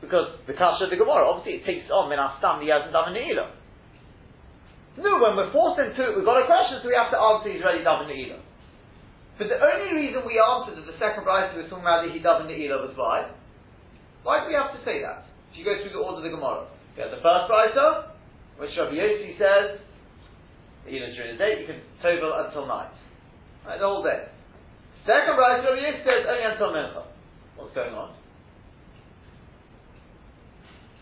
because 0.00 0.40
the 0.48 0.56
Kasha 0.56 0.88
of 0.88 0.90
the 0.90 0.96
Gemara, 0.96 1.28
obviously 1.28 1.60
it 1.60 1.68
takes 1.68 1.92
on 1.92 2.08
Min 2.08 2.16
Astam, 2.16 2.64
he 2.64 2.72
hasn't 2.72 2.96
done 2.96 3.12
a 3.12 3.14
Neila. 3.14 3.52
No, 5.04 5.20
when 5.20 5.36
we're 5.36 5.52
forced 5.52 5.84
into 5.84 6.00
it, 6.00 6.16
we've 6.16 6.24
got 6.24 6.40
a 6.40 6.48
question, 6.48 6.80
so 6.80 6.88
we 6.88 6.96
have 6.96 7.12
to 7.12 7.20
answer 7.20 7.52
he's 7.52 7.60
ready 7.60 7.84
done 7.84 8.06
a 8.06 8.08
Neila. 8.08 8.40
But 9.36 9.52
the 9.52 9.60
only 9.60 9.92
reason 10.00 10.24
we 10.24 10.40
answered 10.40 10.80
that 10.80 10.86
the 10.88 10.96
second 10.96 11.28
bride 11.28 11.52
we 11.52 11.66
were 11.66 11.68
talking 11.68 11.84
about 11.84 12.08
that 12.08 12.14
he 12.14 12.24
doesn't 12.24 12.48
Neila 12.48 12.88
was 12.88 12.96
why? 12.96 13.28
Why 14.24 14.40
do 14.40 14.48
we 14.48 14.56
have 14.56 14.72
to 14.72 14.80
say 14.88 15.04
that? 15.04 15.28
If 15.52 15.60
you 15.60 15.64
go 15.68 15.76
through 15.76 15.92
the 15.92 16.00
order 16.00 16.24
of 16.24 16.26
the 16.26 16.32
Gemara, 16.32 16.66
you 16.96 17.04
have 17.04 17.12
the 17.12 17.20
first 17.20 17.44
brisa, 17.46 18.16
which 18.56 18.72
Rabbi 18.72 18.96
Yossi 18.96 19.36
says, 19.36 19.84
even 20.88 21.12
during 21.12 21.36
the 21.36 21.40
day, 21.40 21.60
you 21.60 21.68
can 21.68 21.84
tovel 22.00 22.32
until 22.32 22.64
night. 22.66 22.90
Right, 23.68 23.78
the 23.78 23.84
whole 23.84 24.02
day. 24.02 24.32
Second 25.04 25.36
brisa, 25.36 25.68
Rabbi 25.68 25.76
Yossi 25.76 26.02
says 26.08 26.24
only 26.24 26.44
until 26.48 26.72
mincha. 26.72 27.04
What's 27.60 27.76
going 27.76 27.92
on? 27.92 28.16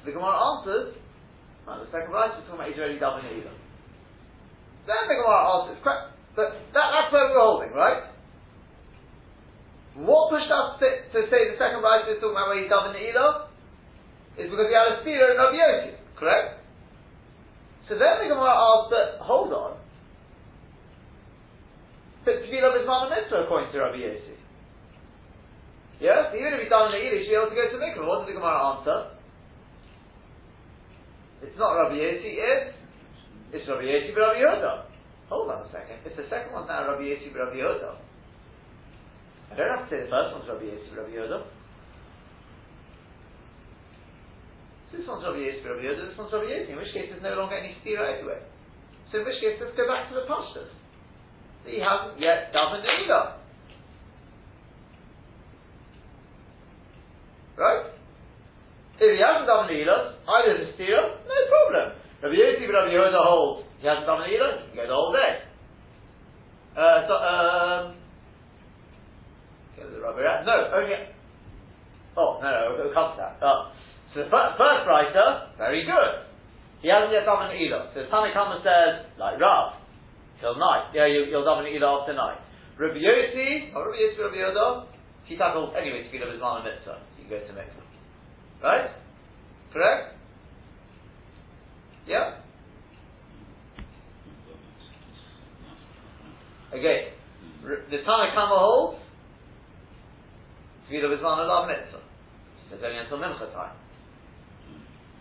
So 0.02 0.10
the 0.10 0.12
Gemara 0.18 0.34
answers, 0.34 0.98
right, 1.62 1.78
the 1.78 1.88
second 1.94 2.10
brisa, 2.10 2.42
we're 2.42 2.46
talking 2.50 2.58
about 2.58 2.74
already 2.74 2.98
done 2.98 3.22
either. 3.22 3.54
Then 4.82 5.02
the 5.06 5.14
Gemara 5.14 5.40
answers, 5.46 5.78
but 5.86 6.10
that, 6.74 6.86
that's 6.90 7.10
where 7.14 7.30
we're 7.30 7.38
holding, 7.38 7.70
right? 7.70 8.11
What 9.94 10.32
pushed 10.32 10.48
us 10.48 10.80
to, 10.80 10.88
to 11.12 11.18
say 11.28 11.52
the 11.52 11.60
second 11.60 11.84
Rashi 11.84 12.16
is 12.16 12.20
talking 12.20 12.32
about 12.32 12.48
where 12.48 12.64
in 12.64 12.68
the 12.68 13.04
Eloh? 13.12 13.52
Is 14.40 14.48
because 14.48 14.68
he 14.68 14.72
had 14.72 14.96
a 14.96 15.04
spear 15.04 15.28
in 15.28 15.36
Rabbi 15.36 15.60
Yossi, 15.60 15.92
correct? 16.16 16.64
So 17.84 18.00
then 18.00 18.24
the 18.24 18.32
Gemara 18.32 18.56
asks, 18.56 18.88
but 18.88 19.20
hold 19.20 19.52
on. 19.52 19.76
But 22.24 22.40
Tefillah 22.40 22.80
is 22.80 22.88
not 22.88 23.12
mitzvah 23.12 23.44
according 23.44 23.72
to 23.76 23.78
Rabbi 23.84 24.00
Yossi. 24.00 24.40
Yes? 26.00 26.32
Even 26.32 26.56
if 26.56 26.64
he's 26.64 26.72
done 26.72 26.88
in 26.88 26.96
the 26.96 27.04
he 27.04 27.28
should 27.28 27.30
be 27.30 27.36
able 27.36 27.52
to 27.52 27.58
go 27.60 27.68
to 27.68 27.76
mikvah. 27.76 28.08
What 28.08 28.18
does 28.24 28.28
the 28.32 28.36
Gemara 28.40 28.58
answer? 28.72 28.98
It's 31.44 31.58
not 31.60 31.76
Rabbi 31.76 32.00
Yossi, 32.00 32.32
it's, 32.40 32.72
it's 33.52 33.68
Rabbi 33.68 33.84
but 33.84 34.20
Rabbi 34.24 34.40
Yehuda. 34.40 34.88
Hold 35.28 35.52
on 35.52 35.66
a 35.66 35.68
second. 35.68 36.00
It's 36.08 36.16
the 36.16 36.24
second 36.32 36.56
one 36.56 36.64
now 36.64 36.88
Rabbi 36.88 37.12
but 37.12 37.52
Rabbi 37.52 37.60
Yehuda, 37.60 38.00
I 39.52 39.54
don't 39.54 39.68
have 39.68 39.84
to 39.84 39.90
say 39.92 40.00
the 40.00 40.08
first 40.08 40.32
one's 40.32 40.48
Rabbi 40.48 40.64
Yosef 40.64 40.96
Rabbi 40.96 41.12
Yehuda. 41.12 41.44
This 44.96 45.04
one's 45.04 45.20
Rabbi 45.28 45.44
Yosef 45.44 45.60
Rabbi 45.60 45.84
Yehuda, 45.84 46.08
this 46.08 46.16
one's 46.16 46.32
Rabbi 46.32 46.48
Yosef, 46.48 46.72
in 46.72 46.76
which 46.80 46.92
case 46.96 47.12
there's 47.12 47.20
no 47.20 47.36
longer 47.36 47.60
any 47.60 47.76
stira 47.84 48.16
anyway. 48.16 48.40
So 49.12 49.20
in 49.20 49.28
which 49.28 49.44
case, 49.44 49.60
let's 49.60 49.76
go 49.76 49.84
back 49.84 50.08
to 50.08 50.16
the 50.16 50.24
pastors. 50.24 50.72
He 51.68 51.84
hasn't 51.84 52.16
yet 52.16 52.48
done 52.56 52.80
the 52.80 52.88
either. 52.88 53.24
Right? 57.60 57.92
If 59.04 59.08
he 59.12 59.20
hasn't 59.20 59.44
done 59.44 59.68
the 59.68 59.76
either, 59.76 60.16
either 60.16 60.64
the 60.64 60.68
stira, 60.80 61.12
no 61.28 61.36
problem. 61.52 62.00
Rabbi 62.24 62.40
Yosef 62.40 62.72
Rabbi 62.72 62.88
Yehuda 62.88 63.20
holds, 63.20 63.68
he 63.80 63.86
hasn't 63.86 64.08
done 64.08 64.24
the 64.24 64.32
either, 64.32 64.64
he 64.64 64.72
can 64.72 64.80
go 64.80 64.88
the 64.88 64.96
whole 64.96 65.12
day. 65.12 65.44
Uh, 66.72 66.98
so, 67.04 67.14
um, 67.20 68.01
no, 69.78 70.54
oh, 70.68 70.80
only. 70.80 70.96
Oh, 72.16 72.38
no, 72.42 72.48
no, 72.48 72.62
we'll 72.76 72.94
come 72.94 73.16
to 73.16 73.18
that. 73.18 73.38
Oh. 73.40 73.72
So 74.12 74.24
the 74.24 74.28
first, 74.28 74.60
first 74.60 74.84
writer, 74.84 75.48
very 75.56 75.84
good. 75.88 76.28
He 76.82 76.88
hasn't 76.90 77.12
yet 77.12 77.24
done 77.24 77.48
an 77.48 77.56
either. 77.56 77.88
So 77.94 78.04
Tanakama 78.12 78.60
says, 78.60 79.06
like 79.16 79.40
Rav, 79.40 79.80
till 80.40 80.58
night. 80.58 80.90
Yeah, 80.92 81.06
you, 81.06 81.32
will 81.32 81.48
an 81.48 81.66
either 81.66 81.86
after 81.86 82.12
night. 82.12 82.38
Rabbi 82.76 82.98
Yossi, 82.98 83.74
or 83.74 83.88
Rabbi 83.88 83.96
Yossi, 83.96 84.18
Rabbi 84.18 84.36
Yoda, 84.36 84.86
he 85.24 85.36
tackled 85.36 85.74
anyway 85.76 86.04
to 86.04 86.10
be 86.10 86.18
of 86.18 86.28
his 86.28 86.40
man 86.40 86.64
mitzvah. 86.64 87.00
you 87.16 87.30
go 87.30 87.38
to 87.38 87.52
mikvah. 87.52 88.62
Right? 88.62 88.90
Correct? 89.72 90.18
Yeah? 92.06 92.42
Again, 96.72 97.12
the 97.62 97.98
Tana 98.04 98.34
Kama 100.92 101.08
holds 101.08 101.16
Tvila 101.16 101.16
Bizman 101.16 101.38
Alav 101.48 101.68
Mitzvah. 101.68 102.02
It's 102.72 102.82
only 102.84 102.98
until 102.98 103.18
Mincha 103.18 103.52
time. 103.52 103.76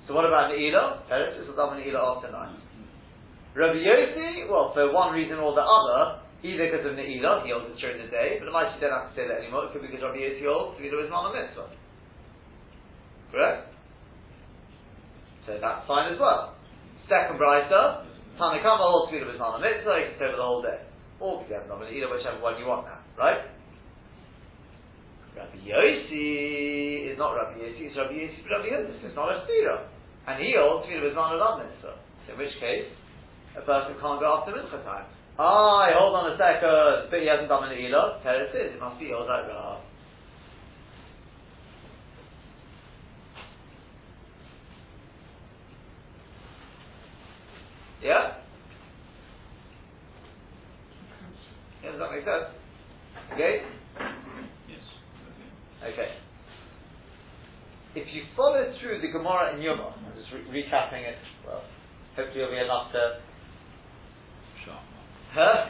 So 0.08 0.14
what 0.14 0.26
about 0.26 0.52
Ne'ilah? 0.52 1.08
Teretz 1.08 1.40
is 1.40 1.48
Adam 1.48 1.80
Ne'ilah 1.80 2.18
after 2.18 2.32
night. 2.32 2.60
Rabbi 3.56 3.80
Yossi, 3.80 4.50
well, 4.50 4.72
for 4.74 4.92
one 4.94 5.14
reason 5.14 5.38
or 5.38 5.54
the 5.54 5.62
other, 5.62 6.24
either 6.44 6.72
because 6.72 6.86
of 6.88 6.94
Ne'ilah, 6.96 7.44
he 7.46 7.52
holds 7.52 7.72
it 7.72 7.80
during 7.80 8.04
the 8.04 8.12
day, 8.12 8.40
but 8.40 8.52
might 8.52 8.74
you 8.76 8.82
don't 8.82 8.92
have 8.92 9.10
to 9.12 9.16
say 9.16 9.28
that 9.28 9.44
anymore, 9.44 9.66
it 9.68 9.74
could 9.74 9.82
be 9.82 9.88
because 9.88 10.04
Rabbi 10.04 10.20
Yossi 10.20 10.44
holds 10.44 10.80
Tvila 10.80 11.08
Bizman 11.08 11.36
Mitzvah. 11.36 11.68
Correct? 13.32 13.68
So 15.48 15.58
that's 15.60 15.88
fine 15.88 16.14
as 16.14 16.20
well. 16.20 16.56
Second 17.08 17.40
Brisa, 17.40 18.08
Tanakama 18.40 18.88
holds 18.88 19.12
Tvila 19.12 19.36
Bizman 19.36 19.60
Mitzvah, 19.60 20.00
you 20.00 20.06
can 20.12 20.18
say 20.20 20.28
for 20.32 20.40
the 20.40 20.44
whole 20.44 20.64
day 20.64 20.80
or 21.22 21.44
Kedem 21.46 21.70
Nomin, 21.70 21.94
either 21.94 22.10
whichever 22.10 22.42
one 22.42 22.58
you 22.58 22.66
want 22.66 22.86
now, 22.86 23.00
right? 23.18 23.46
Rabbi 25.36 25.58
Yossi 25.64 27.12
is 27.12 27.18
not 27.18 27.34
Rabbi 27.34 27.60
Yossi, 27.60 27.88
it's 27.88 27.98
Rabbi 27.98 28.14
Yossi, 28.14 28.44
Rabbi 28.50 28.68
Yossi, 28.68 29.06
it's 29.06 29.16
not 29.16 29.32
a 29.32 29.46
Stira. 29.48 29.88
And 30.28 30.44
he 30.44 30.56
holds 30.58 30.88
Tvila 30.88 31.04
with 31.04 31.14
Manad 31.14 31.64
Mitzvah. 31.64 31.96
So 32.28 32.34
in 32.34 32.38
which 32.38 32.54
case, 32.60 32.92
a 33.58 33.62
person 33.62 33.96
can't 34.00 34.20
go 34.20 34.38
after 34.38 34.52
Mincha 34.52 34.84
time. 34.84 35.06
Ah, 35.40 35.88
hold 35.98 36.16
on 36.16 36.32
a 36.34 36.38
second, 36.38 37.10
but 37.10 37.20
he 37.20 37.28
hasn't 37.28 37.50
done 37.50 37.64
an 37.64 37.74
Ela. 37.74 38.20
Tell 38.24 38.36
it 38.36 38.54
is, 38.56 38.76
it 38.76 38.80
must 38.80 39.00
be 39.00 39.08
Yod 39.08 39.28
Rav. 39.28 39.80
Yeah? 48.04 48.34
Yeah, 51.84 51.92
does 51.92 52.00
that 52.00 52.12
make 52.12 52.26
sense? 52.26 52.50
Okay? 53.34 53.62
Okay. 55.84 56.14
If 57.96 58.08
you 58.14 58.24
follow 58.38 58.72
through 58.80 59.02
the 59.02 59.12
Gemara 59.12 59.56
in 59.56 59.60
Yoma, 59.60 59.92
I'm 59.92 60.16
just 60.16 60.32
re- 60.32 60.64
recapping 60.64 61.04
it, 61.04 61.18
well, 61.46 61.64
hopefully 62.16 62.44
it'll 62.44 62.56
be 62.56 62.62
enough 62.64 62.92
to. 62.94 63.20
Sharp. 64.64 64.80
Huh? 65.34 65.66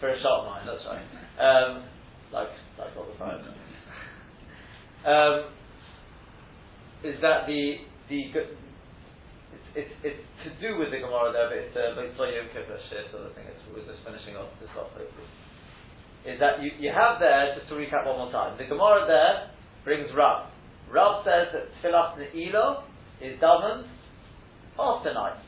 For 0.00 0.10
a 0.10 0.20
sharp 0.22 0.46
mind, 0.46 0.68
that's 0.68 0.84
right. 0.86 1.02
Um, 1.38 1.84
like, 2.32 2.50
like 2.80 2.90
all 2.98 3.06
the 3.06 3.14
time. 3.14 3.38
Um, 5.06 5.54
is 7.06 7.14
that 7.22 7.46
the, 7.46 7.78
the, 8.10 8.34
it's, 8.34 9.68
it's, 9.78 9.94
it's 10.02 10.24
to 10.42 10.50
do 10.58 10.78
with 10.82 10.90
the 10.90 10.98
Gemara 10.98 11.30
there, 11.30 11.46
but 11.46 11.62
it's 11.62 11.76
uh, 11.78 11.94
for 12.18 12.26
Yom 12.26 12.50
Kippur 12.50 12.74
shit, 12.90 13.06
so 13.14 13.22
I 13.22 13.30
think 13.38 13.54
it's, 13.54 13.62
we're 13.70 13.86
just 13.86 14.02
finishing 14.02 14.34
off 14.34 14.50
this 14.58 14.66
off 14.74 14.90
hopefully. 14.98 15.30
Is 16.28 16.36
that 16.40 16.60
you, 16.60 16.68
you 16.76 16.92
have 16.92 17.16
there, 17.16 17.56
just 17.56 17.72
to 17.72 17.74
recap 17.80 18.04
one 18.04 18.20
more 18.20 18.32
time, 18.32 18.58
the 18.60 18.68
Gemara 18.68 19.08
there 19.08 19.48
brings 19.80 20.12
Rav. 20.12 20.52
Rav 20.92 21.24
says 21.24 21.48
that 21.56 21.72
Tfilas 21.80 22.20
Ne'ilah 22.20 22.84
is 23.24 23.40
davened 23.40 23.88
after 24.78 25.14
night. 25.14 25.40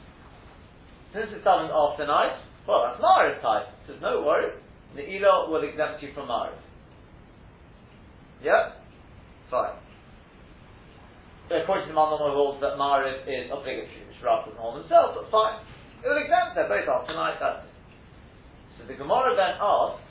Since 1.12 1.36
it's 1.36 1.44
davened 1.44 1.68
after 1.68 2.06
night, 2.06 2.40
well, 2.66 2.88
that's 2.88 2.96
Ma'ariv 2.96 3.42
type. 3.44 3.68
Says, 3.86 4.00
no 4.00 4.24
worry, 4.24 4.56
Ne'ilah 4.96 5.52
will 5.52 5.68
exempt 5.68 6.02
you 6.02 6.14
from 6.14 6.28
Ma'ariv. 6.28 6.56
Yep? 8.40 8.80
Fine. 9.50 9.76
According 11.52 11.88
to 11.88 11.92
the 11.92 11.98
Malmama 11.98 12.32
rules 12.32 12.56
that 12.64 12.80
Ma'ariv 12.80 13.28
is 13.28 13.52
obligatory, 13.52 14.08
which 14.08 14.16
Rav 14.24 14.46
doesn't 14.48 14.56
hold 14.56 14.80
himself, 14.80 15.12
but 15.12 15.28
fine. 15.28 15.60
It 16.00 16.08
will 16.08 16.16
exempt 16.16 16.56
them 16.56 16.72
both 16.72 16.88
after 16.88 17.12
night, 17.12 17.36
that's 17.36 17.68
it. 17.68 17.72
So 18.80 18.88
the 18.88 18.96
Gemara 18.96 19.36
then 19.36 19.60
asks, 19.60 20.08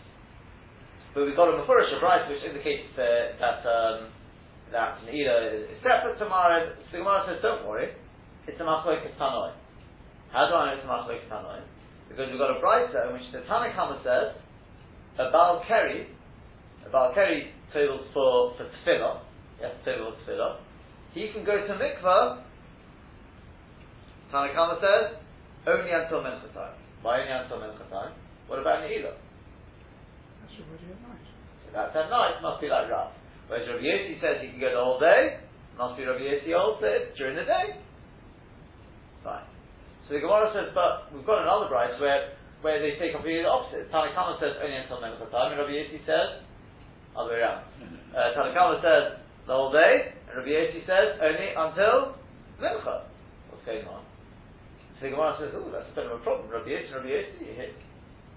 but 1.13 1.25
we've 1.25 1.35
got 1.35 1.49
a 1.49 1.57
Mefurish 1.57 1.95
of 1.95 2.01
rice 2.01 2.29
which 2.29 2.43
indicates 2.45 2.93
uh, 2.93 3.33
that 3.41 3.65
um, 3.65 4.13
that 4.71 5.01
Ne'ilah 5.05 5.65
is 5.65 5.81
separate 5.81 6.19
to 6.19 6.25
Ma'ariv. 6.25 6.77
So 6.91 6.97
Gemara 6.97 7.25
says, 7.27 7.41
don't 7.41 7.67
worry, 7.67 7.89
it's 8.47 8.59
a 8.59 8.63
Machloikas 8.63 9.17
Tanoi. 9.17 9.53
How 10.31 10.47
do 10.47 10.53
I 10.53 10.69
know 10.69 10.77
it's 10.77 10.85
a 10.85 10.89
Machloikas 10.89 11.29
Tanoi? 11.29 11.61
Because 12.09 12.29
we've 12.29 12.37
got 12.37 12.53
a 12.53 12.61
Brisa 12.61 13.09
in 13.09 13.13
which 13.13 13.25
the 13.31 13.39
Tanakhama 13.49 14.03
says, 14.03 14.37
a 15.17 15.31
Baal 15.31 15.63
Keri, 15.67 16.07
a 16.85 16.89
Baal 16.89 17.13
Keri 17.13 17.51
tables 17.73 18.05
for, 18.13 18.53
for 18.57 18.69
Tefillah, 18.85 19.21
yes, 19.61 19.73
table 19.85 20.13
for 20.13 20.31
Tefillah, 20.31 20.57
he 21.13 21.31
can 21.33 21.43
go 21.43 21.57
to 21.57 21.73
Mikvah, 21.73 22.43
Tanakhama 24.31 24.79
says, 24.81 25.17
only 25.67 25.91
until 25.91 26.19
Mincha 26.19 26.53
time. 26.53 26.77
Why 27.01 27.21
only 27.21 27.31
until 27.31 27.57
Mincha 27.57 27.89
time? 27.89 28.13
What 28.47 28.59
about 28.59 28.83
Ne'ilah? 28.83 29.13
That's 30.59 30.67
already 30.67 30.91
at 30.91 30.99
night. 31.07 31.27
So 31.63 31.67
that's 31.71 31.95
at 31.95 32.07
night, 32.11 32.43
must 32.43 32.59
be 32.59 32.67
like 32.67 32.91
Rav. 32.91 33.15
Whereas 33.47 33.65
Rabbi 33.65 33.81
Yossi 33.81 34.19
says 34.19 34.43
you 34.43 34.51
can 34.51 34.59
go 34.59 34.69
the 34.75 34.83
whole 34.83 34.99
day, 34.99 35.39
must 35.79 35.95
be 35.95 36.03
Rabbi 36.03 36.21
Yossi 36.21 36.51
holds 36.51 36.83
it 36.83 37.15
during 37.15 37.39
the 37.39 37.47
day. 37.47 37.79
Fine. 39.23 39.47
So 40.07 40.17
the 40.17 40.21
Gemara 40.21 40.51
says, 40.51 40.75
but 40.75 41.13
we've 41.15 41.25
got 41.25 41.41
another 41.41 41.71
price 41.71 41.95
where, 42.01 42.35
where 42.61 42.81
they 42.83 42.99
say 42.99 43.15
completely 43.15 43.45
the 43.45 43.49
opposite. 43.49 43.87
Tanakama 43.93 44.35
says 44.43 44.59
only 44.59 44.75
until 44.75 44.99
Mincha 44.99 45.31
time, 45.31 45.55
and 45.55 45.61
Rabbi 45.63 45.71
Yossi 45.71 46.03
says, 46.03 46.43
other 47.15 47.31
way 47.33 47.41
around. 47.41 47.63
Uh, 48.11 48.35
Tanakama 48.35 48.83
says 48.83 49.23
the 49.47 49.53
whole 49.53 49.71
day, 49.71 50.13
and 50.27 50.33
Rabbi 50.35 50.51
Yossi 50.51 50.83
says 50.83 51.15
only 51.23 51.55
until 51.55 52.19
Mincha. 52.59 53.07
What's 53.49 53.63
going 53.65 53.87
on? 53.87 54.03
So 54.99 55.07
the 55.07 55.15
Gemara 55.15 55.37
says, 55.39 55.55
oh, 55.55 55.71
that's 55.71 55.87
a 55.89 55.95
bit 55.95 56.05
of 56.05 56.19
a 56.19 56.21
problem. 56.21 56.51
Rabbi 56.51 56.69
Yossi, 56.69 56.91
Rabbi 56.91 57.07
Yossi, 57.07 57.55
hit. 57.55 57.73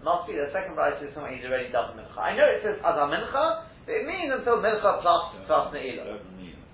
Must 0.02 0.26
be 0.26 0.35
the 0.35 0.50
second 0.50 0.75
price 0.75 0.99
is 0.99 1.14
something 1.14 1.38
he's 1.38 1.47
already 1.47 1.71
done 1.71 1.94
Mincha. 1.94 2.18
I 2.18 2.35
know 2.35 2.42
it 2.42 2.59
says 2.66 2.75
Azam 2.82 3.14
Mincha, 3.14 3.71
but 3.87 3.94
it 3.94 4.02
means 4.02 4.35
until 4.35 4.59
Mincha 4.59 4.99
plus, 4.99 5.38
plus 5.47 5.71
Ne'ilah. 5.71 6.18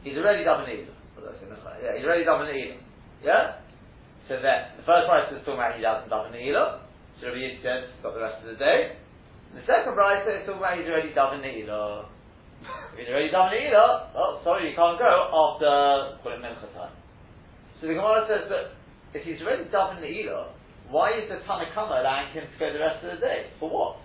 He's 0.01 0.17
already 0.17 0.49
done 0.49 0.65
Ne'ilah. 0.65 0.97
What 1.13 1.29
did 1.29 1.37
I 1.37 1.41
say, 1.41 1.47
Mincha? 1.53 1.71
Yeah, 1.85 1.93
he's 2.01 2.09
already 2.09 2.25
done 2.25 2.49
Ne'ilah. 2.49 2.81
Yeah? 3.21 3.61
So 4.33 4.41
that, 4.41 4.81
the 4.81 4.85
first 4.89 5.05
price 5.05 5.29
is 5.29 5.45
talking 5.45 5.61
about 5.61 5.77
he 5.77 5.85
hasn't 5.85 6.09
done 6.09 6.33
Ne'ilah. 6.33 6.81
So 7.21 7.29
Rabbi 7.29 7.37
Yossi 7.37 7.61
says, 7.61 7.93
got 8.01 8.17
the 8.17 8.25
rest 8.25 8.41
of 8.41 8.49
the 8.49 8.57
day. 8.57 8.97
The 9.53 9.65
second 9.69 9.93
price 9.93 10.25
is 10.25 10.49
talking 10.49 10.65
about 10.65 10.81
he's 10.81 10.89
already 10.89 11.13
done 11.13 11.45
Ne'ilah. 11.45 12.09
If 12.97 12.97
he's 13.05 13.13
already 13.13 13.29
done 13.29 13.53
Ne'ilah, 13.53 14.17
oh, 14.17 14.41
sorry, 14.41 14.73
you 14.73 14.77
can't 14.77 14.97
go 14.97 15.05
after, 15.05 16.17
call 16.25 16.33
it 16.33 16.41
Mincha 16.41 16.69
time. 16.73 16.97
So 17.81 17.93
the 17.93 17.95
Gemara 17.95 18.25
says 18.25 18.49
that 18.49 18.73
if 19.13 19.29
he's 19.29 19.41
already 19.45 19.69
done 19.69 20.01
Ne'ilah, 20.01 20.57
why 20.91 21.13
is 21.13 21.29
the 21.29 21.37
Tanakama 21.45 22.01
allowing 22.01 22.33
him 22.33 22.45
to 22.49 22.57
go 22.59 22.73
the 22.73 22.81
rest 22.81 23.05
of 23.05 23.13
the 23.13 23.21
day? 23.21 23.53
For 23.61 23.69
what? 23.69 24.01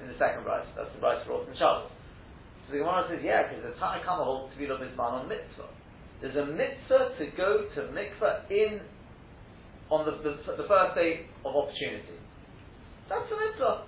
In 0.00 0.06
the 0.06 0.18
second 0.18 0.44
price, 0.44 0.66
that's 0.76 0.92
the 0.94 1.00
price 1.02 1.18
for 1.26 1.42
Rosh 1.42 1.50
Shabbos. 1.58 1.90
So 2.66 2.72
the 2.72 2.78
Gemara 2.78 3.10
says, 3.10 3.18
yeah, 3.24 3.48
because 3.48 3.64
the 3.66 3.74
Tanakama 3.82 4.22
holds 4.22 4.54
to 4.54 4.58
be 4.58 4.70
Bisman 4.70 5.26
on 5.26 5.28
mitzvah. 5.28 5.66
There's 6.20 6.36
a 6.36 6.46
mitzvah 6.46 7.18
to 7.18 7.24
go 7.36 7.66
to 7.74 7.80
mikvah 7.90 8.50
in 8.50 8.80
on 9.90 10.04
the, 10.06 10.22
the, 10.22 10.62
the 10.62 10.68
first 10.68 10.94
day 10.94 11.26
of 11.44 11.54
opportunity. 11.54 12.18
That's 13.08 13.26
a 13.26 13.36
mitzvah. 13.38 13.86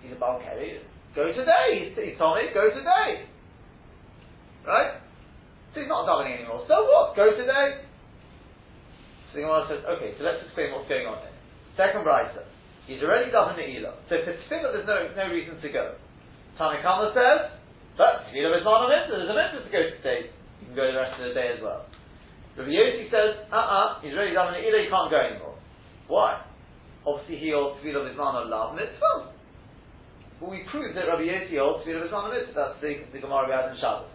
He's 0.00 0.12
a 0.12 0.20
Baal 0.20 0.40
Keri. 0.40 0.80
Go 1.14 1.32
today. 1.32 1.90
He's, 1.90 1.96
he 1.96 2.16
told 2.16 2.38
me, 2.38 2.48
go 2.54 2.70
today. 2.70 3.26
Right? 4.64 5.00
So 5.74 5.80
he's 5.80 5.88
not 5.88 6.06
davening 6.06 6.40
anymore. 6.40 6.64
So 6.68 6.86
what? 6.86 7.16
Go 7.16 7.36
today. 7.36 7.89
So 9.30 9.38
the 9.38 9.46
Gemara 9.46 9.66
says, 9.70 9.82
okay, 9.86 10.10
so 10.18 10.26
let's 10.26 10.42
explain 10.42 10.74
what's 10.74 10.90
going 10.90 11.06
on 11.06 11.22
here. 11.22 11.34
Second 11.78 12.02
brisa. 12.02 12.42
He's 12.90 12.98
already 13.06 13.30
done 13.30 13.54
the 13.54 13.62
Ela. 13.62 13.94
So 14.10 14.18
for 14.26 14.34
Tefillah, 14.34 14.74
there's 14.74 14.90
no, 14.90 15.06
no 15.14 15.26
reason 15.30 15.62
to 15.62 15.68
go. 15.70 15.94
Tanakama 16.58 17.14
says, 17.14 17.54
but 17.94 18.26
Tefillah 18.26 18.58
is 18.58 18.66
not 18.66 18.82
a 18.82 18.88
mitzvah. 18.90 19.14
There's 19.22 19.30
a 19.30 19.38
mitzvah 19.38 19.62
to 19.62 19.70
go 19.70 19.82
today. 20.02 20.20
You 20.58 20.66
can 20.66 20.74
go 20.74 20.90
the 20.90 20.98
rest 20.98 21.14
of 21.14 21.30
the 21.30 21.34
day 21.38 21.54
as 21.54 21.62
well. 21.62 21.86
Rabbi 22.58 22.74
Yossi 22.74 23.06
says, 23.06 23.46
uh-uh, 23.54 24.02
he's 24.02 24.10
already 24.18 24.34
done 24.34 24.50
the 24.50 24.58
Ela, 24.58 24.82
he 24.82 24.90
can't 24.90 25.06
go 25.06 25.22
anymore. 25.22 25.54
Why? 26.10 26.42
Obviously 27.06 27.38
he 27.38 27.54
holds 27.54 27.78
Tefillah 27.78 28.10
Bismana 28.10 28.50
love 28.50 28.74
mitzvah. 28.74 29.30
But 30.42 30.50
we 30.50 30.66
prove 30.66 30.98
that 30.98 31.06
Rabbi 31.06 31.30
Yossi 31.30 31.54
holds 31.62 31.86
Tefillah 31.86 32.10
Bismana 32.10 32.34
mitzvah. 32.34 32.74
That's 32.74 32.82
the, 32.82 33.06
the 33.14 33.22
Gemara 33.22 33.46
we 33.46 33.54
had 33.54 33.70
in 33.70 33.78
Shabbos. 33.78 34.10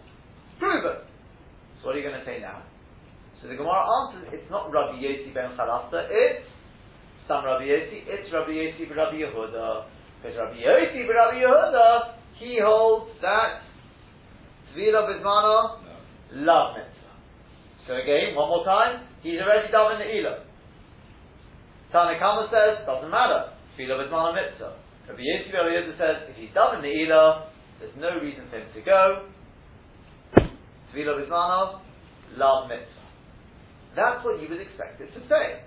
Prove 0.60 0.84
it. 0.84 1.00
So 1.80 1.88
what 1.88 1.96
are 1.96 1.98
you 1.98 2.04
going 2.04 2.20
to 2.20 2.28
say 2.28 2.44
now? 2.44 2.60
So 3.40 3.48
the 3.48 3.56
Gemara 3.56 3.84
answers, 3.84 4.32
it's 4.32 4.50
not 4.50 4.72
Rabbi 4.72 4.96
Yossi 4.96 5.32
ben 5.34 5.52
Chalafta, 5.56 6.08
it's 6.10 6.46
some 7.28 7.44
Rabbi 7.44 7.64
Yossi, 7.64 8.04
it's 8.06 8.32
Rabbi 8.32 8.52
Yossi 8.52 8.88
ben 8.88 8.96
Rabbi 8.96 9.16
Yehuda. 9.20 9.86
Because 10.22 10.36
Rabbi 10.38 10.56
Yossi 10.56 11.06
ben 11.06 11.16
Rabbi 11.16 11.38
Yehuda, 11.44 12.14
he 12.38 12.58
holds 12.62 13.10
that 13.20 13.62
Tvila 14.72 15.08
Bismana 15.08 15.80
love 16.32 16.76
mitzvah. 16.76 17.14
So 17.86 17.94
again, 17.94 18.34
one 18.34 18.48
more 18.48 18.64
time, 18.64 19.06
he's 19.22 19.40
already 19.40 19.70
done 19.70 20.00
in 20.00 20.06
the 20.06 20.08
Ela. 20.16 20.44
Tanakama 21.92 22.48
says, 22.48 22.86
doesn't 22.86 23.10
matter, 23.10 23.52
Tvila 23.78 24.00
Bismana 24.00 24.34
mitzvah. 24.34 24.76
Rabbi 25.08 25.20
Yossi 25.20 25.52
ben 25.52 25.60
Rabbi 25.60 25.76
Yehuda 25.76 25.98
says, 25.98 26.16
if 26.30 26.36
he's 26.36 26.54
done 26.54 26.76
in 26.76 26.82
the 26.82 26.92
Ela, 27.04 27.52
there's 27.78 27.92
no 27.98 28.18
reason 28.20 28.48
for 28.48 28.56
him 28.56 28.68
to 28.74 28.80
go. 28.80 29.28
Tvila 30.94 31.20
Bismanov, 31.20 31.80
love 32.36 32.68
Mitzvah. 32.68 32.95
That's 33.96 34.20
what 34.20 34.36
you 34.44 34.46
would 34.52 34.60
expect 34.60 35.00
it 35.00 35.08
to 35.16 35.20
say. 35.24 35.64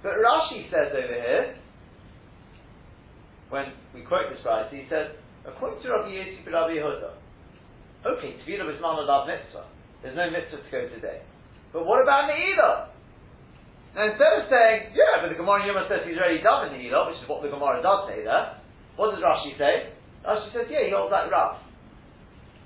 But 0.00 0.16
Rashi 0.16 0.64
says 0.72 0.96
over 0.96 1.12
here, 1.12 1.56
when 3.52 3.76
we 3.92 4.00
quote 4.00 4.32
this 4.32 4.40
right, 4.44 4.64
he 4.72 4.88
says, 4.88 5.12
according 5.44 5.84
to 5.84 5.92
Rabbi 5.92 6.08
Yossi 6.08 6.40
Rabbi 6.40 6.80
Yehuda, 6.80 7.12
okay, 8.08 8.40
Tvila 8.42 8.64
Bismanov 8.72 9.04
Lav 9.04 9.28
Mitzvah. 9.28 9.68
There's 10.00 10.16
no 10.16 10.28
mitzvah 10.32 10.64
to 10.64 10.70
go 10.72 10.88
today. 10.88 11.20
But 11.72 11.84
what 11.84 12.00
about 12.00 12.32
Ne'ilah? 12.32 12.92
Now 13.96 14.08
instead 14.08 14.32
of 14.40 14.48
saying, 14.48 14.96
yeah, 14.96 15.20
but 15.20 15.28
the 15.28 15.38
Gemara 15.40 15.64
Yoma 15.68 15.88
says 15.88 16.04
he's 16.04 16.16
already 16.16 16.40
done 16.40 16.72
in 16.72 16.80
Ne'ilah, 16.80 17.12
which 17.12 17.20
is 17.20 17.28
what 17.28 17.44
the 17.44 17.52
Gemara 17.52 17.80
does 17.84 18.08
say 18.08 18.24
there, 18.24 18.60
what 18.96 19.12
does 19.12 19.20
Rashi 19.20 19.56
say? 19.56 19.92
Rashi 20.24 20.48
says, 20.52 20.68
yeah, 20.72 20.88
he 20.88 20.92
holds 20.92 21.12
that 21.12 21.28
Rav. 21.28 21.60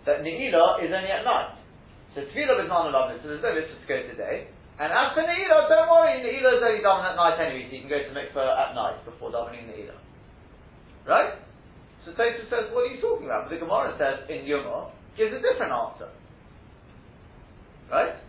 That 0.06 0.22
Ne'ilah 0.22 0.82
is 0.82 0.90
only 0.90 1.10
at 1.10 1.26
night. 1.26 1.58
So 2.14 2.22
Tefillah 2.22 2.62
is 2.62 2.70
not 2.70 2.90
a 2.90 3.20
so 3.22 3.28
there's 3.30 3.42
no 3.42 3.54
mitzvah 3.54 3.78
to 3.78 3.86
go 3.86 3.98
today. 4.10 4.50
And 4.78 4.94
as 4.94 5.10
for 5.10 5.26
Ne'ilah, 5.26 5.66
don't 5.66 5.90
worry, 5.90 6.22
Ne'ilah 6.22 6.58
is 6.58 6.62
only 6.62 6.82
done 6.82 7.02
at 7.02 7.18
night 7.18 7.34
anyway, 7.42 7.66
so 7.66 7.74
you 7.74 7.82
can 7.82 7.90
go 7.90 7.98
to 7.98 8.14
mikveh 8.14 8.46
at 8.46 8.74
night 8.78 9.02
before 9.04 9.34
davening 9.34 9.66
Ne'ilah. 9.66 9.98
Right? 11.02 11.34
So 12.06 12.12
Tosfos 12.14 12.46
says, 12.46 12.70
what 12.70 12.86
are 12.86 12.94
you 12.94 13.02
talking 13.02 13.26
about? 13.26 13.50
But 13.50 13.58
the 13.58 13.60
Gemara 13.60 13.98
says, 13.98 14.30
in 14.30 14.46
Yoma, 14.46 14.94
gives 15.18 15.34
a 15.34 15.42
different 15.42 15.74
answer. 15.74 16.14
Right? 17.90 18.22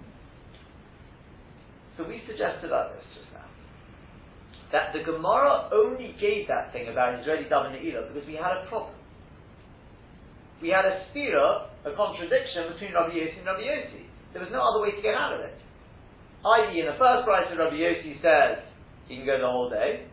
So 1.98 2.08
we 2.10 2.26
suggested 2.26 2.74
like 2.74 2.98
this 2.98 3.06
just 3.14 3.30
now. 3.30 3.46
That 4.74 4.90
the 4.98 5.06
Gemara 5.06 5.70
only 5.70 6.18
gave 6.18 6.50
that 6.50 6.74
thing 6.74 6.90
about 6.90 7.20
Israeli 7.22 7.46
Dam 7.46 7.70
and 7.70 7.78
Ne'ilah 7.78 8.10
because 8.10 8.26
we 8.26 8.42
had 8.42 8.58
a 8.58 8.66
problem. 8.66 8.98
We 10.66 10.74
had 10.74 10.90
a 10.90 11.06
stira, 11.14 11.70
a 11.86 11.94
contradiction 11.94 12.74
between 12.74 12.98
Rabbi 12.98 13.14
Yossi 13.14 13.38
and 13.38 13.46
Rabbi 13.46 13.64
Yossi. 13.64 14.04
There 14.34 14.42
was 14.42 14.52
no 14.52 14.66
other 14.66 14.82
way 14.82 14.98
to 14.98 15.02
get 15.02 15.14
out 15.14 15.38
of 15.38 15.46
it. 15.46 15.56
I.e., 16.46 16.80
in 16.80 16.88
the 16.88 16.96
first 16.96 17.28
price, 17.28 17.52
Rabbi 17.52 17.76
Yossi 17.76 18.16
says 18.24 18.64
he 19.12 19.20
can 19.20 19.26
go 19.28 19.40
the 19.40 19.50
whole 19.50 19.68
day. 19.68 20.08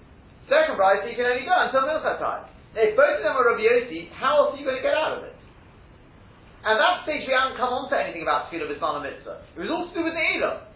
Second 0.50 0.74
price, 0.74 1.06
he 1.06 1.14
can 1.14 1.26
only 1.26 1.46
go 1.46 1.54
until 1.54 1.86
Mincha 1.86 2.18
time. 2.18 2.50
If 2.74 2.98
both 2.98 3.18
of 3.18 3.22
them 3.22 3.38
are 3.38 3.46
Rabbi 3.46 3.62
Yossi, 3.62 4.10
how 4.10 4.46
else 4.46 4.54
are 4.54 4.58
you 4.58 4.66
going 4.66 4.78
to 4.78 4.86
get 4.86 4.94
out 4.94 5.18
of 5.18 5.24
it? 5.24 5.36
At 6.66 6.82
that 6.82 7.06
stage, 7.06 7.22
we 7.30 7.34
hadn't 7.34 7.54
come 7.54 7.70
on 7.70 7.86
to 7.90 7.94
anything 7.94 8.26
about 8.26 8.50
Tefillah 8.50 8.66
B'Zman 8.66 9.06
Mitzvah. 9.06 9.38
It 9.54 9.60
was 9.62 9.70
all 9.70 9.86
to 9.86 9.94
do 9.94 10.02
with 10.02 10.18
Ne'ilah. 10.18 10.66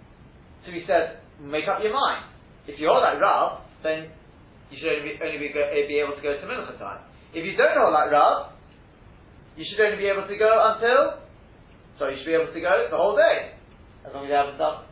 So 0.62 0.70
he 0.70 0.86
says, 0.86 1.18
make 1.42 1.66
up 1.66 1.82
your 1.82 1.90
mind. 1.90 2.30
If 2.70 2.78
you 2.78 2.86
hold 2.86 3.02
like 3.02 3.18
Rav, 3.18 3.66
then 3.82 4.06
you 4.70 4.78
should 4.78 4.86
only 4.86 5.02
be, 5.02 5.18
only 5.18 5.42
be, 5.42 5.50
go, 5.50 5.66
be 5.66 5.98
able 5.98 6.14
to 6.14 6.22
go 6.22 6.38
to 6.38 6.46
Mincha 6.46 6.78
time. 6.78 7.02
If 7.34 7.42
you 7.42 7.58
don't 7.58 7.74
hold 7.74 7.90
like 7.90 8.14
Rav, 8.14 8.54
you 9.58 9.66
should 9.66 9.82
only 9.82 9.98
be 9.98 10.06
able 10.06 10.30
to 10.30 10.36
go 10.38 10.50
until, 10.78 11.26
sorry, 11.98 12.14
you 12.14 12.22
should 12.22 12.30
be 12.30 12.38
able 12.38 12.54
to 12.54 12.62
go 12.62 12.86
the 12.86 12.94
whole 12.94 13.18
day, 13.18 13.58
as 14.06 14.14
long 14.14 14.24
as 14.24 14.30
you 14.30 14.38
haven't 14.38 14.62
done. 14.62 14.86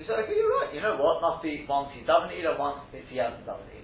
He 0.00 0.08
said, 0.08 0.24
okay, 0.24 0.32
you're 0.32 0.48
right. 0.48 0.72
You 0.72 0.80
know 0.80 0.96
what? 0.96 1.20
Must 1.20 1.44
be 1.44 1.68
once 1.68 1.92
he's 1.92 2.08
it, 2.08 2.48
or 2.48 2.56
once 2.56 2.80
he 2.88 3.20
hasn't 3.20 3.44
done 3.44 3.60
it. 3.68 3.80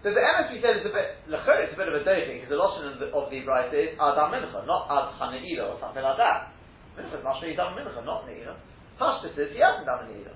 So 0.00 0.08
the 0.08 0.24
we 0.48 0.64
said 0.64 0.80
is 0.80 0.88
a 0.88 0.92
bit 0.96 1.20
lechor, 1.28 1.60
it's 1.60 1.76
a 1.76 1.78
bit 1.78 1.92
of 1.92 1.92
a 1.92 2.00
dofi 2.00 2.40
because 2.40 2.48
the 2.48 2.56
lashon 2.56 2.88
of 2.88 2.96
the, 2.96 3.12
of 3.12 3.28
the 3.28 3.44
is 3.44 3.92
adam 4.00 4.32
mincha, 4.32 4.64
not 4.64 4.88
ad 4.88 5.12
chaneila 5.20 5.68
or 5.68 5.76
something 5.76 6.00
like 6.00 6.16
that. 6.16 6.56
Mincha 6.96 7.20
must 7.20 7.44
be 7.44 7.52
done 7.52 7.76
mincha, 7.76 8.00
not 8.08 8.24
neila. 8.24 8.56
Pashtus 8.96 9.36
is 9.36 9.52
he 9.52 9.60
hasn't 9.60 9.84
done 9.84 10.08
neila. 10.08 10.32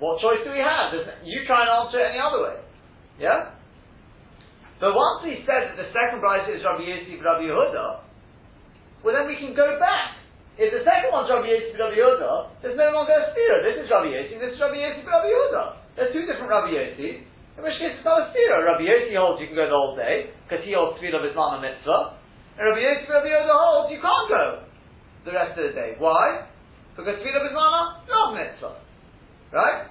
What 0.00 0.24
choice 0.24 0.40
do 0.40 0.56
we 0.56 0.64
have? 0.64 0.96
You 1.20 1.44
try 1.44 1.68
and 1.68 1.84
answer 1.84 2.00
it 2.00 2.16
any 2.16 2.20
other 2.24 2.48
way. 2.48 2.56
Yeah? 3.20 3.60
But 4.80 4.96
once 4.96 5.28
he 5.28 5.44
said 5.44 5.68
that 5.68 5.76
the 5.76 5.92
second 5.92 6.24
bride 6.24 6.48
is 6.48 6.64
Rabbi 6.64 6.88
Yossi 6.88 7.20
Rabbi 7.20 7.44
Yehuda, 7.44 8.08
well 9.04 9.12
then 9.12 9.28
we 9.28 9.36
can 9.36 9.52
go 9.52 9.76
back. 9.76 10.23
If 10.54 10.70
the 10.70 10.86
second 10.86 11.10
one's 11.10 11.26
Rabbi 11.26 11.50
Yossi 11.50 11.74
Rabbi 11.74 11.98
Yehuda, 11.98 12.62
there's 12.62 12.78
no 12.78 12.94
longer 12.94 13.10
a 13.10 13.34
stira. 13.34 13.66
This 13.66 13.74
is 13.82 13.90
Rabbi 13.90 14.14
Yossi, 14.14 14.38
this 14.38 14.54
is 14.54 14.60
Rabbi 14.62 14.78
Yossi 14.78 15.02
Rabbi 15.02 15.26
Yehuda. 15.26 15.62
There's 15.98 16.14
two 16.14 16.22
different 16.30 16.46
Rabbi 16.46 16.70
Yossi. 16.70 17.26
In 17.58 17.60
which 17.62 17.74
case 17.82 17.98
it's 17.98 18.06
not 18.06 18.22
a 18.22 18.24
stira. 18.30 18.62
Rabbi 18.62 18.86
Yossi 18.86 19.18
holds 19.18 19.42
you 19.42 19.50
can 19.50 19.58
go 19.58 19.66
the 19.66 19.74
whole 19.74 19.98
day, 19.98 20.30
because 20.46 20.62
he 20.62 20.78
holds 20.78 21.02
Tefillah 21.02 21.22
of 21.22 21.26
his 21.26 21.34
a 21.34 21.58
mitzvah. 21.58 22.00
And 22.54 22.64
Rabbi 22.70 22.82
Yossi 22.86 23.06
Rabbi 23.10 23.30
Yehuda 23.34 23.50
holds 23.50 23.90
you 23.90 23.98
can't 23.98 24.28
go 24.30 24.44
the 25.26 25.32
rest 25.34 25.58
of 25.58 25.62
the 25.66 25.74
day. 25.74 25.98
Why? 25.98 26.46
Because 26.94 27.18
Tefillah 27.18 27.42
of 27.42 27.46
his 27.50 27.56
not 27.58 28.38
mitzvah. 28.38 28.78
Right? 29.50 29.90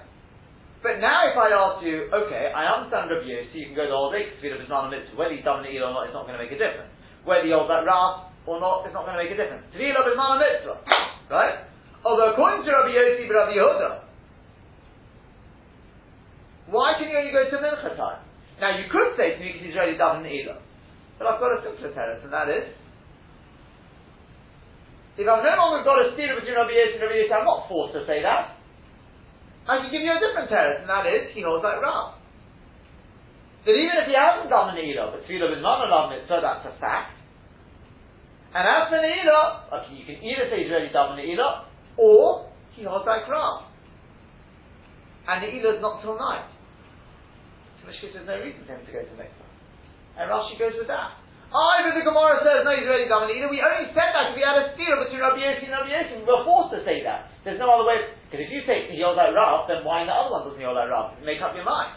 But 0.80 0.96
now 1.00 1.28
if 1.28 1.36
I 1.36 1.52
ask 1.52 1.84
you, 1.84 2.08
okay, 2.08 2.56
I 2.56 2.72
understand 2.72 3.12
Rabbi 3.12 3.28
Yossi, 3.28 3.52
you 3.52 3.68
can 3.68 3.76
go 3.76 3.84
the 3.84 3.92
whole 3.92 4.08
day 4.08 4.32
because 4.32 4.56
of 4.56 4.64
his 4.64 4.72
non 4.72 4.88
mitzvah. 4.88 5.12
Whether 5.12 5.36
he's 5.36 5.44
done 5.44 5.60
an 5.60 5.68
or 5.76 5.92
not, 5.92 6.08
it's 6.08 6.16
not 6.16 6.24
going 6.24 6.40
to 6.40 6.44
make 6.44 6.56
a 6.56 6.60
difference. 6.60 6.88
Whether 7.28 7.44
he 7.44 7.52
holds 7.52 7.68
that 7.68 7.84
Ras 7.84 8.32
or 8.46 8.60
not, 8.60 8.84
it's 8.84 8.92
not 8.92 9.08
going 9.08 9.16
to 9.16 9.22
make 9.24 9.32
a 9.32 9.38
difference. 9.38 9.64
Tefillah 9.72 10.04
is 10.04 10.16
not 10.16 10.36
a 10.36 10.38
mitzvah. 10.40 10.76
Right? 11.32 11.64
Although 12.04 12.36
according 12.36 12.68
to 12.68 12.70
Rabbi 12.70 12.92
Yossi, 12.92 13.24
Rabbi 13.24 13.56
Yehuda, 13.56 13.90
why 16.68 16.96
can 17.00 17.08
you 17.08 17.16
only 17.16 17.32
go 17.32 17.48
to 17.48 17.56
Mincha 17.56 17.96
time? 17.96 18.20
Now 18.60 18.76
you 18.76 18.88
could 18.92 19.16
say 19.16 19.36
to 19.36 19.40
me 19.40 19.56
because 19.56 19.72
done 19.96 20.24
an 20.24 20.28
Elah. 20.28 20.60
But 21.18 21.26
I've 21.28 21.40
got 21.40 21.56
a 21.56 21.62
simpler 21.64 21.92
tenet, 21.94 22.24
and 22.24 22.32
that 22.32 22.48
is, 22.50 22.74
if 25.16 25.24
I've 25.24 25.46
no 25.46 25.54
longer 25.54 25.86
got 25.86 26.02
a 26.02 26.12
steer 26.12 26.34
between 26.34 26.58
Rabbi 26.58 26.74
Yossi 26.74 26.98
and 26.98 27.02
Rabbi 27.06 27.16
Yossi, 27.24 27.32
I'm 27.32 27.46
not 27.48 27.68
forced 27.68 27.94
to 27.94 28.04
say 28.04 28.20
that. 28.20 28.58
I 29.64 29.80
can 29.80 29.88
give 29.88 30.04
you 30.04 30.12
a 30.12 30.20
different 30.20 30.52
teretz, 30.52 30.84
and 30.84 30.90
that 30.92 31.08
is, 31.08 31.32
he 31.32 31.40
holds 31.40 31.64
like 31.64 31.80
Rav. 31.80 32.20
That 33.64 33.72
even 33.72 33.96
if 34.04 34.06
he 34.12 34.12
hasn't 34.12 34.52
done 34.52 34.76
the 34.76 34.76
Ne'ilah, 34.76 35.08
but 35.16 35.24
Tefillah 35.24 35.56
is 35.56 35.64
not 35.64 35.80
a 35.80 35.88
Rav 35.88 36.12
mitzvah, 36.12 36.44
that's 36.44 36.68
a 36.68 36.74
fact. 36.76 37.16
And 38.54 38.62
as 38.62 38.86
for 38.86 39.02
Ne'ilah, 39.02 39.66
okay, 39.66 39.98
you 39.98 40.06
can 40.06 40.22
either 40.22 40.46
say 40.46 40.62
he's 40.62 40.70
already 40.70 40.94
done 40.94 41.18
the 41.18 41.26
Ne'ilah, 41.26 41.66
or 41.98 42.46
he 42.78 42.86
holds 42.86 43.02
like 43.02 43.26
Rav. 43.26 43.66
And 45.26 45.42
Ne'ilah 45.42 45.74
is 45.74 45.82
not 45.82 45.98
till 46.06 46.14
night. 46.14 46.46
So 47.82 47.90
in 47.90 47.92
which 47.92 47.98
case 47.98 48.14
there's 48.14 48.30
no 48.30 48.38
reason 48.38 48.62
for 48.62 48.78
him 48.78 48.86
to 48.86 48.92
go 48.94 49.02
to 49.02 49.14
Mikvah. 49.18 49.50
And 50.22 50.30
Rashi 50.30 50.54
goes 50.54 50.78
with 50.78 50.86
that. 50.86 51.18
Ah, 51.50 51.58
oh, 51.58 51.86
but 51.86 51.94
the 51.98 52.06
Gemara 52.06 52.42
says, 52.42 52.66
no, 52.66 52.74
he's 52.74 52.86
already 52.86 53.10
done 53.10 53.30
it. 53.30 53.42
We 53.46 53.58
only 53.62 53.90
said 53.90 54.10
that 54.14 54.34
because 54.34 54.38
we 54.38 54.46
had 54.46 54.58
a 54.58 54.74
steer 54.74 54.94
between 55.02 55.22
Rabbi 55.22 55.38
Yossi 55.38 55.66
and 55.66 55.74
Rabbi 55.74 55.90
Yossi. 55.90 56.14
We 56.22 56.26
were 56.26 56.42
forced 56.46 56.74
to 56.74 56.82
say 56.82 57.02
that. 57.06 57.30
There's 57.42 57.58
no 57.58 57.70
other 57.74 57.86
way. 57.86 58.14
Because 58.26 58.46
if 58.46 58.50
you 58.50 58.62
say 58.66 58.90
he 58.90 59.02
holds 59.02 59.18
like 59.18 59.34
Rav, 59.34 59.66
then 59.66 59.82
why 59.86 60.02
in 60.02 60.10
the 60.10 60.14
other 60.14 60.30
one 60.30 60.46
doesn't 60.46 60.58
he 60.58 60.66
hold 60.66 60.78
like 60.78 60.90
Rav? 60.90 61.14
Make 61.22 61.42
up 61.42 61.54
your 61.54 61.66
mind. 61.66 61.94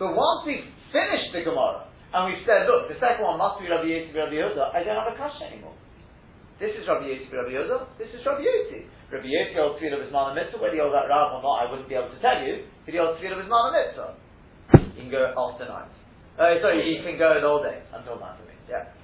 But 0.00 0.16
once 0.16 0.48
we've 0.48 0.64
finished 0.92 1.32
the 1.32 1.44
Gemara, 1.44 1.87
and 2.08 2.20
we've 2.24 2.44
said, 2.48 2.64
look, 2.64 2.88
the 2.88 2.96
second 2.96 3.20
one 3.20 3.36
must 3.36 3.60
be 3.60 3.68
Rabbi 3.68 3.84
Yossi 3.84 4.16
Rabbi 4.16 4.36
Yehuda, 4.40 4.72
I 4.72 4.80
don't 4.80 4.96
have 4.96 5.12
a 5.12 5.16
kasha 5.16 5.52
anymore. 5.52 5.76
This 6.56 6.72
is 6.72 6.88
Rabbi 6.88 7.04
Yossi 7.04 7.28
Rabbi 7.28 7.52
Yehuda, 7.52 8.00
this 8.00 8.08
is 8.16 8.24
Rabbi 8.24 8.42
Yossi. 8.42 8.88
Rabbi 9.12 9.28
Yossi 9.28 9.54
holds 9.56 9.76
three 9.76 9.92
of 9.92 10.00
his 10.00 10.08
mitzvah, 10.08 10.56
whether 10.56 10.72
he 10.72 10.80
holds 10.80 10.96
that 10.96 11.08
Rav 11.12 11.36
or 11.36 11.44
not, 11.44 11.56
I 11.62 11.70
wouldn't 11.70 11.88
be 11.88 11.96
able 11.96 12.12
to 12.12 12.20
tell 12.24 12.40
you, 12.40 12.64
but 12.84 12.90
he 12.92 12.98
holds 12.98 13.20
three 13.20 13.28
of 13.28 13.40
his 13.40 13.48
mitzvah. 13.48 14.16
You 14.96 15.06
can 15.06 15.12
go 15.12 15.32
after 15.36 15.68
night. 15.68 15.92
Uh, 16.38 16.56
sorry, 16.64 16.80
he 16.86 17.02
can 17.04 17.18
go 17.18 17.34
all 17.44 17.60
day 17.60 17.82
until 17.92 18.16
Matamim. 18.16 18.56
Yeah. 18.70 18.94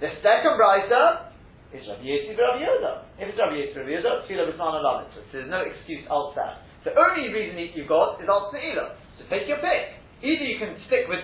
The 0.00 0.16
second 0.24 0.56
writer 0.56 1.34
is 1.76 1.84
Rabbi 1.84 2.08
Yossi 2.08 2.32
Rabbi 2.32 2.62
Yehuda. 2.64 2.92
If 3.20 3.34
it's 3.34 3.38
Rabbi 3.38 3.58
Yossi 3.58 3.76
Rabbi 3.76 3.92
Yehuda, 4.00 4.24
Tefillah 4.24 4.48
B'Zman 4.48 4.74
Alamitz. 4.80 5.12
So 5.12 5.20
there's 5.32 5.50
no 5.50 5.60
excuse 5.60 6.08
that. 6.08 6.64
The 6.84 6.96
only 6.96 7.28
reason 7.28 7.60
you've 7.76 7.88
got 7.88 8.16
is 8.22 8.28
Al. 8.28 8.48
So 8.48 9.22
take 9.28 9.44
your 9.44 9.60
pick. 9.60 10.00
Either 10.24 10.44
you 10.44 10.58
can 10.58 10.76
stick 10.88 11.04
with 11.08 11.20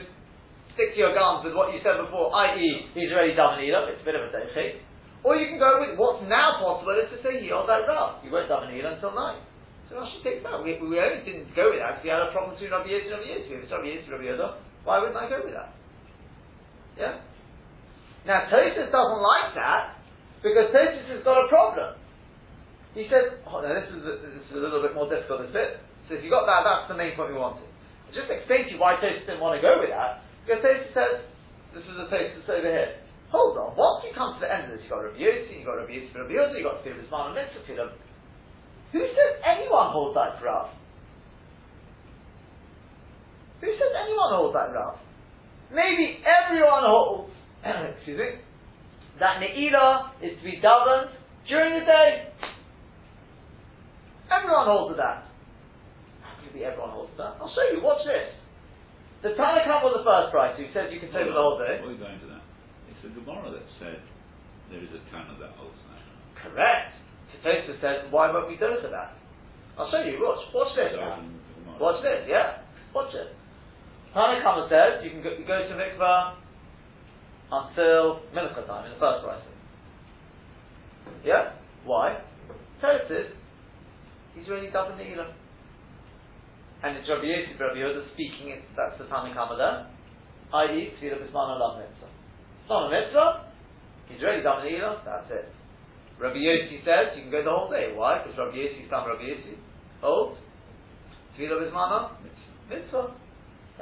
stick 0.77 0.95
to 0.95 0.99
your 1.01 1.17
guns 1.17 1.43
with 1.43 1.57
what 1.57 1.73
you 1.73 1.81
said 1.81 1.97
before, 1.99 2.31
i.e., 2.47 2.93
he's 2.93 3.11
already 3.11 3.33
done 3.33 3.59
an 3.59 3.65
Elah, 3.65 3.91
it's 3.91 4.05
a 4.05 4.07
bit 4.07 4.15
of 4.15 4.29
a 4.29 4.31
day 4.31 4.85
or 5.27 5.35
you 5.35 5.51
can 5.51 5.59
go 5.59 5.83
with 5.83 5.99
what's 5.99 6.23
now 6.31 6.63
possible 6.63 6.95
is 6.95 7.11
to 7.11 7.19
say 7.19 7.43
that 7.43 7.83
Rav. 7.91 8.23
You 8.23 8.31
won't 8.31 8.47
have 8.47 8.63
an 8.63 8.79
Elah 8.79 8.95
until 8.95 9.11
night. 9.11 9.43
So 9.91 9.99
Rashi 9.99 10.23
takes 10.23 10.47
that. 10.47 10.63
We, 10.63 10.79
we 10.79 11.03
only 11.03 11.27
didn't 11.27 11.51
go 11.59 11.75
with 11.75 11.83
that 11.83 11.99
because 11.99 12.07
we 12.07 12.15
had 12.15 12.23
a 12.23 12.31
problem 12.31 12.55
between 12.55 12.71
Rabbi 12.71 12.95
Yossi 12.95 13.11
and 13.11 13.19
Rabbi 13.19 13.35
Yossi. 13.35 13.51
If 13.51 13.67
it's 13.67 13.75
Rabbi 13.75 13.91
Rabbi 14.07 14.23
Yehuda, 14.23 14.49
why 14.87 15.03
wouldn't 15.03 15.19
I 15.19 15.27
go 15.27 15.43
with 15.43 15.55
that? 15.59 15.75
Yeah? 16.95 17.27
Now, 18.23 18.47
Tosfos 18.47 18.87
doesn't 18.87 19.23
like 19.23 19.51
that 19.59 19.99
because 20.47 20.71
Tosfos 20.71 21.11
has 21.11 21.23
got 21.27 21.43
a 21.43 21.51
problem. 21.51 21.99
He 22.95 23.11
says, 23.11 23.43
oh, 23.51 23.59
now 23.67 23.75
this 23.75 23.91
is, 23.91 24.07
a, 24.07 24.15
this 24.23 24.47
is 24.47 24.55
a 24.55 24.63
little 24.63 24.79
bit 24.79 24.95
more 24.95 25.11
difficult, 25.11 25.43
this 25.43 25.51
bit. 25.51 25.83
So 26.07 26.19
if 26.19 26.23
you 26.23 26.31
got 26.31 26.47
that, 26.47 26.63
that's 26.63 26.87
the 26.87 26.95
main 26.95 27.19
point 27.19 27.35
we 27.35 27.39
wanted. 27.39 27.67
I'll 28.07 28.15
just 28.15 28.31
explain 28.31 28.71
to 28.71 28.71
you 28.75 28.79
why 28.79 28.95
Tosfos 29.03 29.27
didn't 29.27 29.43
want 29.43 29.59
to 29.59 29.63
go 29.63 29.83
with 29.83 29.91
that. 29.91 30.26
Tosfos 30.47 30.95
says, 30.95 31.27
this 31.75 31.83
is 31.83 31.97
a 31.99 32.07
Tosfos 32.07 32.47
over 32.49 32.71
here. 32.71 33.03
Hold 33.35 33.59
on, 33.59 33.77
once 33.77 34.07
you 34.07 34.15
come 34.15 34.39
to 34.39 34.41
the 34.41 34.51
end 34.51 34.71
of 34.71 34.79
this, 34.79 34.87
you've 34.87 34.95
got 34.95 35.03
Rabbi 35.03 35.19
Yossi, 35.19 35.59
you've 35.59 35.67
got 35.67 35.83
Rabbi 35.83 35.99
Yossi, 35.99 36.15
Rabbi 36.15 36.35
Yossi, 36.39 36.63
you've 36.63 36.71
got 36.71 36.79
Tefillah 36.87 37.03
Bisman 37.11 37.27
and 37.27 37.35
Mitzvah 37.35 37.91
Who 38.95 39.01
says 39.03 39.33
anyone 39.43 39.91
holds 39.91 40.15
that 40.15 40.39
us? 40.39 40.71
Who 43.61 43.67
says 43.67 43.93
anyone 43.99 44.31
holds 44.31 44.55
that 44.55 44.71
Rav? 44.71 44.99
Maybe 45.73 46.23
everyone 46.23 46.85
holds, 46.85 47.33
excuse 47.97 48.19
me, 48.19 48.39
that 49.19 49.41
Ne'ilah 49.41 50.13
is 50.23 50.39
to 50.39 50.45
be 50.45 50.61
governed 50.61 51.11
during 51.49 51.81
the 51.81 51.87
day. 51.87 52.31
Everyone 54.31 54.67
holds 54.67 54.97
that. 54.99 55.27
Maybe 56.45 56.65
everyone 56.65 56.91
holds 56.91 57.13
that. 57.17 57.41
I'll 57.41 57.51
show 57.51 57.65
you, 57.75 57.83
watch 57.83 58.05
this. 58.05 58.36
The 59.23 59.33
Tanakh 59.33 59.83
was 59.83 59.97
the 59.97 60.05
first 60.05 60.29
price 60.31 60.55
who 60.61 60.69
said 60.77 60.93
you 60.93 61.01
can 61.01 61.11
take 61.11 61.27
the 61.27 61.33
whole 61.33 61.57
day. 61.57 61.81
What 61.81 61.89
are 61.89 61.97
you 61.97 62.03
going 62.03 62.21
to 62.21 62.29
that? 62.37 62.45
It's 62.93 63.01
the 63.03 63.13
Gemara 63.17 63.51
that 63.51 63.67
said 63.81 64.01
there 64.71 64.83
is 64.83 64.93
a 64.93 65.01
Tana 65.11 65.35
that 65.41 65.57
holds 65.57 65.79
that. 65.89 66.03
Correct. 66.37 66.93
Tosfos 67.45 67.81
says, 67.81 68.11
why 68.11 68.33
won't 68.33 68.49
we 68.49 68.57
do 68.57 68.67
it 68.67 68.83
to 68.83 68.89
that? 68.89 69.15
I'll 69.79 69.91
show 69.91 70.03
you. 70.03 70.19
Watch. 70.19 70.43
Watch 70.55 70.75
this. 70.77 70.93
Watch 71.79 72.03
this. 72.03 72.27
Yeah. 72.29 72.63
Watch 72.95 73.15
it. 73.15 73.35
Tanakama 74.15 74.69
says 74.69 75.05
you 75.05 75.11
can 75.11 75.23
go, 75.23 75.31
you 75.37 75.47
go 75.47 75.59
to 75.69 75.75
mikvah 75.75 76.35
until 77.53 78.21
mincha 78.35 78.67
time 78.67 78.87
in 78.87 78.93
the 78.93 78.99
first 78.99 79.25
price. 79.25 79.43
Yeah. 81.25 81.53
Why? 81.85 82.21
Tosfos, 82.83 83.31
he's 84.35 84.47
the 84.47 84.53
Ne'ilah. 84.53 85.33
And 86.87 87.03
it's 87.03 87.11
Rabbi 87.11 87.27
Yosef, 87.27 87.59
Rabbi 87.59 87.83
Yehuda 87.83 88.15
speaking, 88.15 88.55
it, 88.55 88.63
that's 88.79 88.95
the 88.95 89.11
Tanakama 89.11 89.59
there, 89.59 89.91
i.e., 90.55 90.95
Tfilah 91.03 91.19
Bisman 91.19 91.59
Alav 91.59 91.83
Mitzvah. 91.83 92.07
It's 92.07 92.71
a 92.71 92.79
mitzvah, 92.87 93.29
he's 94.07 94.23
already 94.23 94.47
done 94.47 94.63
the 94.63 94.71
Ne'ilah, 94.71 95.03
that's 95.03 95.27
it. 95.35 95.51
Rabbi 96.23 96.39
Yossi 96.39 96.87
says 96.87 97.19
you 97.19 97.27
can 97.27 97.35
go 97.35 97.43
the 97.43 97.51
whole 97.51 97.67
day. 97.67 97.91
Why? 97.91 98.23
Because 98.23 98.39
Rabbi 98.39 98.55
Yossi, 98.55 98.87
some 98.87 99.03
Rabbi 99.03 99.35
Yossi, 99.35 99.59
holds 99.99 100.39
Tefillah 101.35 101.59
Bismana, 101.67 102.15
mitzvah. 102.71 103.19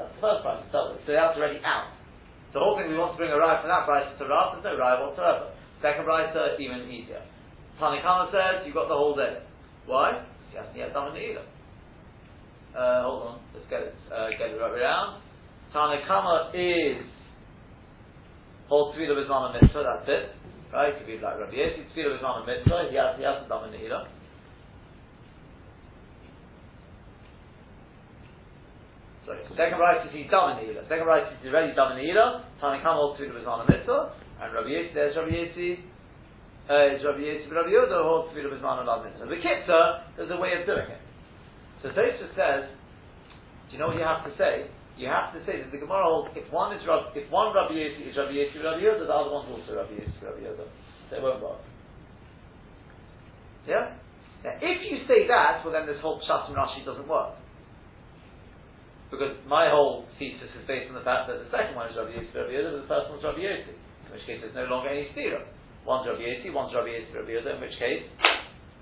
That's 0.00 0.08
the 0.08 0.20
first 0.24 0.40
price 0.40 0.64
to. 0.72 0.96
So 1.04 1.12
that's 1.12 1.36
already 1.36 1.60
out. 1.60 1.92
The 2.56 2.58
whole 2.58 2.80
thing 2.80 2.88
we 2.88 2.96
want 2.96 3.14
to 3.14 3.20
bring 3.20 3.36
a 3.36 3.36
ride 3.36 3.60
from 3.60 3.68
that 3.68 3.84
price 3.84 4.08
to 4.16 4.24
Rav, 4.24 4.56
there's 4.56 4.64
no 4.64 4.80
ride 4.80 5.04
whatsoever. 5.04 5.52
Second 5.84 6.08
price, 6.08 6.32
even 6.56 6.88
easier. 6.88 7.20
Tanakama 7.76 8.32
says 8.32 8.64
you've 8.64 8.72
got 8.72 8.88
the 8.88 8.96
whole 8.96 9.12
day. 9.12 9.44
Why? 9.84 10.24
Because 10.48 10.48
he 10.48 10.56
hasn't 10.56 10.76
yet 10.80 10.96
done 10.96 11.12
it 11.12 11.20
either. 11.20 11.44
Uh, 12.74 13.06
hold 13.06 13.22
on, 13.22 13.38
let's 13.54 13.70
get 13.70 13.86
it, 13.86 13.94
uh, 14.10 14.34
get 14.34 14.50
it 14.50 14.58
right 14.58 14.74
around. 14.74 15.22
Tanakama 15.70 16.50
is 16.50 17.06
holds 18.66 18.98
Tefillah 18.98 19.14
Bismana 19.14 19.54
mitzvah, 19.54 19.86
that's 19.86 20.10
it. 20.10 20.34
Right? 20.74 20.90
It 20.90 20.98
could 20.98 21.06
be 21.06 21.22
like 21.22 21.38
Rabbi 21.38 21.54
Yossi, 21.54 21.86
Tefillah 21.94 22.18
was 22.18 22.26
on 22.26 22.42
a 22.42 22.46
mitzvah, 22.50 22.90
he 22.90 22.98
has, 22.98 23.14
he 23.14 23.22
hasn't 23.22 23.46
done 23.46 23.70
a 23.70 23.70
Nehila. 23.70 24.10
Sorry, 29.22 29.38
second 29.54 29.78
right 29.78 30.02
is 30.02 30.10
he's 30.10 30.26
done 30.26 30.58
a 30.58 30.60
Nehila. 30.60 30.82
Second 30.90 31.06
right 31.06 31.30
is 31.30 31.38
he's 31.46 31.54
already 31.54 31.78
done 31.78 31.94
a 31.94 32.02
Nehila. 32.02 32.42
Tanakam 32.58 32.98
holds 32.98 33.22
Tefillah 33.22 33.38
was 33.38 33.46
on 33.46 33.62
a 33.62 33.66
mitzvah, 33.70 34.18
and 34.42 34.50
Rabbi 34.50 34.66
Yossi, 34.66 34.94
there's 34.98 35.14
Rabbi 35.14 35.30
Yossi, 35.30 35.78
uh, 36.66 36.98
is 36.98 37.06
Rabbi 37.06 37.22
Yossi, 37.22 37.46
Rabbi 37.46 37.70
Yoda 37.70 38.02
holds 38.02 38.34
Tefillah 38.34 38.50
was 38.50 38.66
on 38.66 38.82
a 38.82 39.04
mitzvah. 39.06 39.30
The 39.30 39.38
Kitzah, 39.38 40.18
there's 40.18 40.34
a 40.34 40.42
way 40.42 40.58
of 40.58 40.66
doing 40.66 40.90
it. 40.90 41.03
So 41.84 41.92
Tosfos 41.92 42.32
says, 42.32 42.72
do 43.68 43.76
you 43.76 43.78
know 43.78 43.92
what 43.92 44.00
you 44.00 44.08
have 44.08 44.24
to 44.24 44.32
say? 44.40 44.72
you 44.96 45.10
have 45.10 45.34
to 45.34 45.42
say 45.42 45.58
that 45.58 45.74
the 45.74 45.78
Gemara 45.78 46.06
holds 46.06 46.30
if 46.38 46.46
one 46.54 46.70
is 46.70 46.82
Rab, 46.86 47.10
if 47.18 47.26
one 47.30 47.50
Rabbi 47.50 47.74
Yossi 47.74 48.06
is 48.06 48.14
Rabbi 48.14 48.30
Yossi 48.30 48.62
Rabbi 48.62 48.78
the 48.78 49.10
other 49.10 49.30
one's 49.30 49.50
also 49.50 49.74
Rabbi 49.74 49.98
Yossi 49.98 50.22
Rabbi 50.22 50.46
Yoda. 50.46 50.66
It 51.10 51.22
won't 51.22 51.42
work. 51.42 51.62
Yeah? 53.66 53.98
Now, 54.46 54.54
if 54.62 54.78
you 54.86 55.02
say 55.10 55.26
that, 55.26 55.66
well 55.66 55.74
then 55.74 55.90
this 55.90 55.98
whole 55.98 56.22
Pshat 56.22 56.46
and 56.46 56.54
Rashi 56.54 56.86
doesn't 56.86 57.10
work. 57.10 57.34
Because 59.10 59.34
my 59.46 59.70
whole 59.70 60.06
thesis 60.18 60.50
is 60.54 60.64
based 60.66 60.90
on 60.90 60.98
the 60.98 61.06
fact 61.06 61.26
that 61.26 61.42
the 61.42 61.50
second 61.50 61.74
one 61.74 61.90
is 61.90 61.98
Rabbi 61.98 62.14
Yossi 62.14 62.30
Rabbi 62.30 62.54
but 62.62 62.86
the 62.86 62.90
first 62.90 63.06
one 63.10 63.18
is 63.18 63.26
Rabbi 63.26 63.42
Yossi. 63.42 63.74
In 63.74 64.08
which 64.14 64.26
case 64.30 64.38
there's 64.46 64.54
no 64.54 64.70
longer 64.70 64.94
any 64.94 65.10
stira. 65.10 65.42
One's 65.82 66.06
Rabbi 66.06 66.22
Yossi, 66.22 66.54
one's 66.54 66.70
Rabbi 66.70 67.02
Yossi 67.02 67.10
Rabbi 67.18 67.34
in 67.34 67.58
which 67.58 67.78
case 67.82 68.06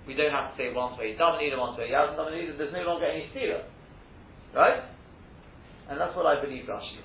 we 0.07 0.15
don't 0.15 0.33
have 0.33 0.53
to 0.53 0.55
say 0.59 0.73
one's 0.73 0.99
he's 0.99 1.19
done 1.19 1.39
either, 1.39 1.59
one's 1.59 1.79
where 1.79 1.87
he 1.87 1.95
hasn't 1.95 2.17
done 2.17 2.35
either, 2.35 2.57
there's 2.59 2.75
no 2.75 2.83
longer 2.83 3.07
any 3.07 3.31
stira. 3.31 3.63
Right? 4.55 4.83
And 5.89 6.01
that's 6.01 6.15
what 6.17 6.27
I 6.27 6.41
believe 6.43 6.65
Rashi. 6.65 7.01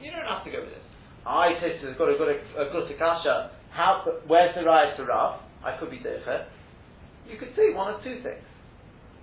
You 0.00 0.10
don't 0.10 0.24
have 0.24 0.44
to 0.44 0.50
go 0.50 0.60
with 0.60 0.70
this. 0.70 0.86
I 1.26 1.52
said 1.60 1.76
has 1.84 1.96
got 1.98 2.08
a 2.08 2.16
good 2.16 2.32
a, 2.56 2.72
good 2.72 2.88
kasha. 2.98 3.52
How 3.70 4.04
where's 4.26 4.54
the 4.56 4.64
rise 4.64 4.96
to 4.96 5.04
Rav? 5.04 5.40
I 5.62 5.76
could 5.76 5.90
be 5.90 6.00
there. 6.02 6.46
You 7.28 7.38
could 7.38 7.52
say 7.54 7.74
one 7.74 7.92
of 7.92 8.02
two 8.02 8.22
things. 8.22 8.42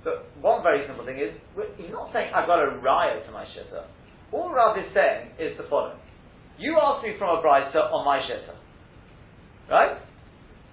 But 0.04 0.30
one 0.40 0.62
very 0.62 0.86
simple 0.88 1.06
thing 1.06 1.18
is 1.18 1.34
he's 1.78 1.92
not 1.92 2.14
saying 2.14 2.32
I've 2.34 2.46
got 2.46 2.62
a 2.62 2.78
riot 2.78 3.26
to 3.26 3.32
my 3.32 3.46
shitta. 3.46 3.86
All 4.32 4.54
Rav 4.54 4.78
is 4.78 4.86
saying 4.94 5.32
is 5.40 5.58
the 5.58 5.66
following: 5.70 5.98
You 6.60 6.78
asked 6.80 7.04
me 7.04 7.16
from 7.18 7.40
a 7.40 7.42
brisa 7.42 7.92
on 7.92 8.06
my 8.06 8.20
shitta, 8.22 8.54
right? 9.70 9.98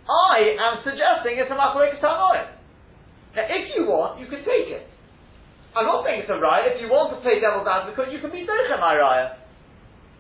I 0.05 0.57
am 0.61 0.85
suggesting 0.85 1.41
it's 1.41 1.49
a 1.49 1.57
machlekes 1.57 2.01
tanoim. 2.01 2.53
Now, 3.35 3.45
if 3.49 3.73
you 3.75 3.89
want, 3.89 4.21
you 4.21 4.29
can 4.29 4.45
take 4.45 4.69
it. 4.69 4.87
I'm 5.75 5.89
not 5.91 6.07
saying 6.07 6.23
it's 6.23 6.31
a 6.31 6.39
raya. 6.39 6.71
If 6.71 6.79
you 6.79 6.87
want 6.87 7.17
to 7.17 7.19
play 7.25 7.43
devil's 7.43 7.67
advocate, 7.67 8.15
you 8.15 8.23
can 8.23 8.31
be 8.31 8.47
Docha 8.47 8.79
my 8.79 8.95
raya. 8.95 9.43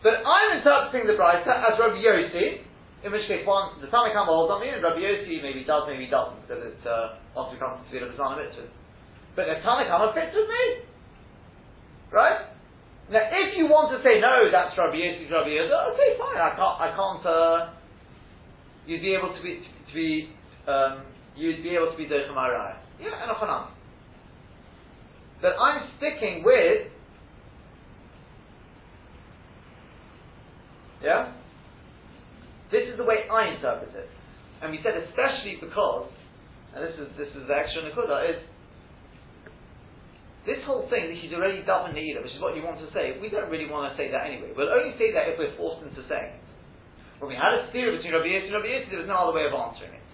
But 0.03 0.20
I'm 0.20 0.59
interpreting 0.59 1.07
the 1.07 1.16
Brisa 1.16 1.49
as 1.49 1.79
Rabbi 1.79 2.03
Yossi, 2.03 2.61
in 3.07 3.09
which 3.12 3.25
case 3.31 3.47
one, 3.47 3.81
the 3.81 3.88
Tanakh 3.88 4.18
holds 4.27 4.51
on 4.51 4.61
me, 4.61 4.68
and 4.68 4.83
Rabbi 4.83 5.01
Yossi 5.01 5.40
maybe 5.40 5.64
does, 5.64 5.87
maybe 5.87 6.11
doesn't, 6.11 6.44
because 6.44 6.61
it's, 6.75 6.85
uh, 6.85 7.23
once 7.33 7.55
we 7.55 7.57
come 7.57 7.79
to 7.79 7.85
Tefillah 7.88 8.12
B'Zman 8.12 8.37
Mitzvah. 8.40 8.68
But 9.37 9.47
the 9.47 9.62
Tanakh 9.62 10.12
fits 10.12 10.35
with 10.35 10.49
me. 10.51 10.64
Right? 12.11 12.51
Now, 13.12 13.25
if 13.31 13.57
you 13.57 13.68
want 13.70 13.92
to 13.92 14.03
say, 14.03 14.18
no, 14.20 14.49
that's 14.51 14.75
Rabbi 14.77 14.97
Yossi, 14.97 15.31
Rabbi 15.31 15.55
Yossi, 15.55 15.73
okay, 15.73 16.11
fine, 16.18 16.40
I 16.40 16.53
can't, 16.57 16.77
I 16.83 16.88
can't, 16.92 17.25
uh, 17.25 17.59
you'd 18.87 19.03
be 19.03 19.14
able 19.14 19.35
to 19.35 19.42
be, 19.42 19.61
to 19.88 19.94
be, 19.94 20.29
um, 20.68 21.03
you'd 21.37 21.62
be 21.62 21.70
able 21.70 21.90
to 21.90 21.97
be 21.97 22.05
Docha 22.07 22.35
my 22.35 22.49
raya. 22.49 22.77
Yeah, 23.01 23.23
and 23.23 23.31
a 23.31 23.68
but 25.44 25.61
I'm 25.61 25.92
sticking 25.99 26.40
with 26.40 26.88
yeah. 31.03 31.37
This 32.73 32.88
is 32.88 32.97
the 32.97 33.05
way 33.05 33.29
I 33.29 33.53
interpret 33.53 33.92
it, 33.92 34.09
and 34.62 34.73
we 34.73 34.81
said 34.81 34.97
especially 35.05 35.61
because, 35.61 36.09
and 36.73 36.81
this 36.81 36.97
is 36.97 37.12
this 37.20 37.29
is 37.37 37.44
the 37.44 37.53
extra 37.53 37.85
nekuda 37.85 38.25
is 38.31 38.40
this 40.47 40.64
whole 40.64 40.88
thing 40.88 41.12
that 41.12 41.16
he's 41.20 41.33
already 41.33 41.61
done 41.64 41.92
either, 41.92 42.25
which 42.25 42.33
is 42.33 42.40
what 42.40 42.57
you 42.57 42.64
want 42.64 42.81
to 42.81 42.88
say. 42.97 43.20
We 43.20 43.29
don't 43.29 43.51
really 43.53 43.68
want 43.68 43.92
to 43.92 43.97
say 44.01 44.11
that 44.12 44.25
anyway. 44.25 44.53
We'll 44.57 44.73
only 44.73 44.97
say 44.97 45.12
that 45.12 45.29
if 45.29 45.37
we're 45.37 45.57
forced 45.57 45.85
into 45.85 46.05
saying 46.09 46.40
it. 46.40 46.43
When 47.24 47.32
we 47.32 47.40
had 47.40 47.56
a 47.56 47.72
theory 47.72 47.96
between 47.96 48.12
Rabbi 48.12 48.28
Yossi 48.28 48.52
and 48.52 48.60
Rabbi 48.60 48.68
Yossi, 48.68 48.90
there 48.92 49.00
was 49.00 49.08
no 49.08 49.16
other 49.16 49.32
way 49.32 49.48
of 49.48 49.56
answering 49.56 49.96
it. 49.96 50.04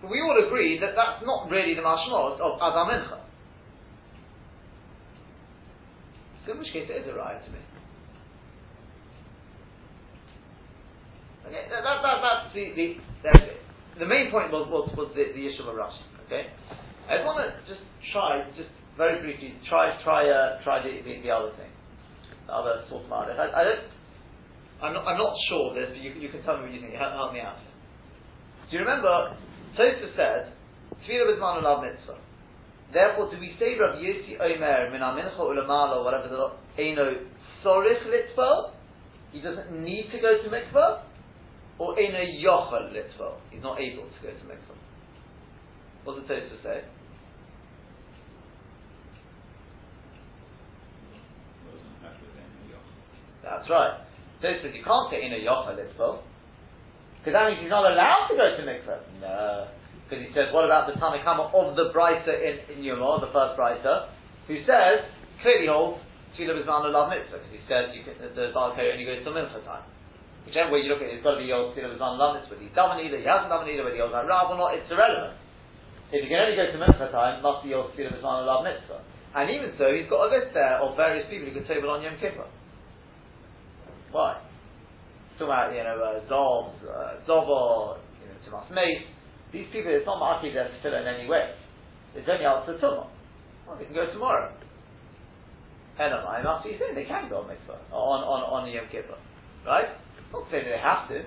But 0.00 0.08
we 0.08 0.24
all 0.24 0.40
agree 0.40 0.80
that 0.80 0.96
that's 0.96 1.20
not 1.20 1.52
really 1.52 1.76
the 1.76 1.84
mashmos 1.84 2.40
of 2.40 2.56
Adam 2.64 2.88
Mincha. 2.88 3.20
So 6.48 6.56
in 6.56 6.64
which 6.64 6.72
case 6.72 6.88
it 6.88 7.04
is 7.04 7.12
a 7.12 7.12
right 7.12 7.36
to 7.36 7.50
me. 7.52 7.60
Okay, 11.44 11.68
that, 11.68 11.84
that, 11.84 12.00
that, 12.00 12.16
that's 12.24 12.56
the, 12.56 12.72
the, 12.72 12.86
the, 13.20 14.00
the 14.00 14.08
main 14.08 14.32
point 14.32 14.48
was, 14.48 14.64
was, 14.72 14.88
was 14.96 15.12
the, 15.12 15.28
the 15.28 15.44
issue 15.44 15.68
of 15.68 15.76
Rashi. 15.76 16.08
Okay, 16.24 16.48
I 17.04 17.20
just 17.20 17.28
want 17.28 17.44
to 17.44 17.52
just 17.68 17.84
try, 18.16 18.48
just 18.56 18.72
very 18.96 19.20
briefly, 19.20 19.60
try 19.68 19.92
try 20.00 20.24
uh, 20.24 20.64
try 20.64 20.80
the, 20.80 21.04
the, 21.04 21.20
the, 21.20 21.28
other 21.28 21.52
thing, 21.60 21.68
the 22.48 22.52
other 22.56 22.88
sort 22.88 23.04
of 23.04 23.12
I, 23.12 23.28
I 23.28 23.60
don't, 23.68 23.92
I'm 24.84 24.92
not, 24.92 25.08
I'm 25.08 25.16
not 25.16 25.32
sure 25.48 25.72
this, 25.72 25.88
but 25.88 25.96
you, 25.96 26.12
you 26.20 26.28
can 26.28 26.44
tell 26.44 26.60
me 26.60 26.68
what 26.68 26.74
you 26.76 26.80
think. 26.84 26.92
Help, 26.92 27.16
help 27.16 27.32
me 27.32 27.40
out. 27.40 27.56
Do 28.68 28.76
you 28.76 28.84
remember? 28.84 29.32
Tosfos 29.80 30.12
said, 30.12 30.52
"Tefillah 31.08 31.32
with 31.32 31.40
man 31.40 31.64
mitzvah." 31.64 32.20
Therefore, 32.92 33.32
do 33.32 33.40
we 33.40 33.56
say 33.58 33.80
Rav 33.80 33.96
Yossi 33.96 34.36
Omer 34.36 34.92
min 34.92 35.00
amincha 35.00 35.40
ulamala 35.40 35.96
or 35.96 36.04
whatever 36.04 36.28
the 36.28 36.52
Eino 36.76 37.16
sorich 37.64 38.04
litvo? 38.06 38.72
He 39.32 39.40
doesn't 39.40 39.72
need 39.72 40.12
to 40.12 40.20
go 40.20 40.36
to 40.42 40.48
mikvah, 40.52 41.02
or 41.78 41.96
Eino 41.96 42.20
yochel 42.44 42.92
litvo? 42.92 43.40
He's 43.50 43.62
not 43.62 43.80
able 43.80 44.04
to 44.04 44.20
go 44.22 44.28
to 44.28 44.44
mikvah. 44.44 44.76
What 46.04 46.28
does 46.28 46.28
the 46.28 46.58
say? 46.62 46.84
That's 53.42 53.68
right. 53.70 54.04
Tosfos 54.44 54.68
says 54.68 54.76
you 54.76 54.84
can't 54.84 55.08
say 55.08 55.24
Eino 55.24 55.40
yochel 55.40 55.80
litvo 55.80 56.20
because 57.24 57.40
that 57.40 57.48
means 57.48 57.64
he's 57.64 57.72
not 57.72 57.88
allowed 57.88 58.28
to 58.28 58.36
go 58.36 58.52
to 58.52 58.62
mikvah. 58.68 59.00
No. 59.24 59.72
Because 60.04 60.20
he 60.20 60.28
says, 60.36 60.52
what 60.52 60.68
about 60.68 60.84
the 60.84 61.00
Tanakama 61.00 61.48
of 61.48 61.72
the 61.72 61.88
Brisa 61.88 62.36
in, 62.36 62.60
in 62.68 62.84
Yuma, 62.84 63.24
the 63.24 63.32
first 63.32 63.56
Brisa, 63.56 64.12
who 64.44 64.60
says, 64.68 65.08
clearly 65.40 65.72
holds, 65.72 66.04
Tfilah 66.36 66.60
Bizman 66.60 66.92
love 66.92 67.08
mitzvah, 67.08 67.40
because 67.40 67.54
he 67.56 67.64
says 67.64 67.96
you 67.96 68.04
can, 68.04 68.20
the 68.20 68.52
Baal 68.52 68.76
Keri 68.76 68.92
only 68.92 69.08
goes 69.08 69.24
till 69.24 69.32
Mincha 69.32 69.64
time. 69.64 69.88
Whichever 70.44 70.68
eh, 70.68 70.72
way 70.76 70.80
you 70.84 70.92
look 70.92 71.00
at 71.00 71.08
it, 71.08 71.16
it's 71.16 71.24
got 71.24 71.38
oh, 71.38 71.40
to 71.40 71.42
be 71.42 71.48
Yod 71.48 71.72
Tfilah 71.72 71.96
Bizman 71.96 72.20
love 72.20 72.36
mitzvah. 72.36 72.60
He's 72.60 72.76
done 72.76 73.00
either, 73.00 73.16
he 73.16 73.24
hasn't 73.24 73.48
done 73.48 73.64
either, 73.64 73.88
whether 73.88 73.96
he 73.96 74.04
holds 74.04 74.12
Rav 74.12 74.52
or 74.52 74.60
not, 74.60 74.76
it's 74.76 74.90
irrelevant. 74.92 75.40
If 76.12 76.20
you 76.20 76.28
can 76.28 76.44
only 76.44 76.60
go 76.60 76.68
to 76.68 76.76
Mincha 76.76 77.08
time, 77.08 77.40
must 77.40 77.64
be 77.64 77.72
Yod 77.72 77.96
Tfilah 77.96 78.20
Bizman 78.20 78.44
love 78.44 78.68
mitzvah. 78.68 79.00
And 79.32 79.48
even 79.48 79.72
so, 79.80 79.88
he's 79.96 80.10
got 80.12 80.28
a 80.28 80.36
list 80.36 80.52
there 80.52 80.84
of 80.84 81.00
various 81.00 81.24
people 81.32 81.48
who 81.48 81.56
could 81.56 81.64
table 81.64 81.88
on 81.88 82.04
Yom 82.04 82.20
Kippur. 82.20 82.44
Why? 84.14 84.38
Talking 85.34 85.50
about, 85.50 85.74
you 85.74 85.82
know, 85.82 85.98
uh, 85.98 86.22
Zov, 86.30 86.70
uh, 86.86 87.98
you 88.22 88.30
know, 88.30 88.38
Tomas 88.46 88.70
Mace, 88.70 89.10
these 89.50 89.66
people, 89.74 89.90
it's 89.90 90.06
not 90.06 90.22
Ma'aki 90.22 90.54
their 90.54 90.70
tefillah 90.70 91.02
in 91.02 91.18
any 91.18 91.26
way. 91.26 91.50
It's 92.14 92.22
only 92.30 92.46
out 92.46 92.62
to 92.70 92.78
Tumah. 92.78 93.10
Well, 93.66 93.74
they 93.74 93.90
can 93.90 93.94
go 93.94 94.06
tomorrow. 94.14 94.54
Elamai 95.98 96.46
must 96.46 96.62
be 96.62 96.78
saying 96.78 96.94
they 96.94 97.10
can 97.10 97.26
go 97.26 97.42
on 97.42 97.50
mitzvah, 97.50 97.74
on, 97.90 98.22
on, 98.22 98.62
on 98.62 98.70
Yom 98.70 98.86
Kippur. 98.86 99.18
Right? 99.66 99.98
Not 100.30 100.46
saying 100.46 100.62
they 100.62 100.78
have 100.78 101.10
to. 101.10 101.26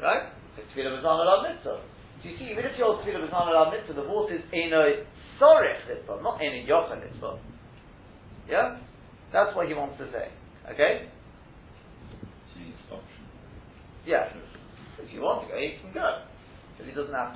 Right? 0.00 0.32
Tefillah 0.56 0.96
was 0.96 1.04
on 1.04 1.20
a 1.20 1.52
mitzvah. 1.52 1.84
So 1.84 2.24
you 2.24 2.40
see, 2.40 2.48
even 2.56 2.64
if 2.64 2.72
you're 2.80 2.96
tefillah 3.04 3.28
b'zman 3.28 3.52
al 3.52 3.68
mitzvah, 3.68 3.92
the 3.92 4.08
water 4.08 4.32
is 4.32 4.44
in 4.48 4.72
eno 4.72 5.04
sorich 5.36 5.84
litzvah, 5.92 6.24
not 6.24 6.40
in 6.40 6.56
eno 6.56 6.64
yochel 6.64 7.04
litzvah. 7.04 7.36
Yeah? 8.48 8.80
That's 9.28 9.52
what 9.52 9.68
he 9.68 9.74
wants 9.76 10.00
to 10.00 10.08
say. 10.08 10.32
Okay? 10.72 11.12
Yeah. 14.06 14.30
If 15.02 15.12
you 15.12 15.20
want 15.20 15.44
to 15.44 15.52
go, 15.52 15.58
you 15.58 15.74
can 15.82 15.92
go. 15.92 16.22
But 16.78 16.86
he 16.86 16.94
doesn't 16.94 17.12
have. 17.12 17.34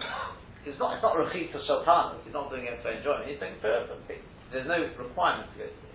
It's 0.64 0.78
not, 0.78 0.94
it's 0.94 1.02
not 1.02 1.18
rechit 1.18 1.50
for 1.52 1.60
shaltanas. 1.66 2.22
He's 2.24 2.32
not 2.32 2.48
doing 2.48 2.64
it 2.64 2.78
for 2.80 2.94
enjoyment. 2.94 3.26
He's 3.26 3.40
doing 3.40 3.58
it 3.58 3.60
for, 3.60 3.74
for 3.90 3.98
There's 4.52 4.68
no 4.68 4.78
requirement 4.78 5.50
to 5.52 5.56
go 5.58 5.66
to. 5.66 5.90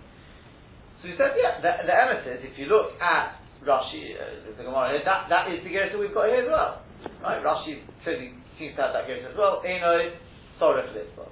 So 1.02 1.04
he 1.08 1.16
says, 1.16 1.38
yeah, 1.38 1.62
the, 1.62 1.86
the 1.86 1.94
emet 1.94 2.26
is, 2.26 2.42
if 2.44 2.58
you 2.58 2.66
look 2.66 3.00
at 3.00 3.40
Rashi, 3.62 4.18
uh, 4.18 4.52
the 4.58 4.64
Gemara 4.64 4.90
here, 4.90 5.02
that, 5.06 5.30
that 5.30 5.52
is 5.54 5.64
the 5.64 5.70
Girsa 5.70 6.00
we've 6.00 6.14
got 6.14 6.28
here 6.28 6.44
as 6.44 6.50
well. 6.50 6.82
Right? 7.22 7.44
Rashi 7.44 7.86
clearly 8.04 8.34
seems 8.58 8.76
to 8.76 8.82
have 8.82 8.94
that 8.94 9.06
Girsa 9.06 9.32
as 9.32 9.38
well. 9.38 9.62
Eno, 9.66 10.18
Sorech 10.60 10.94
Litzvah. 10.98 11.30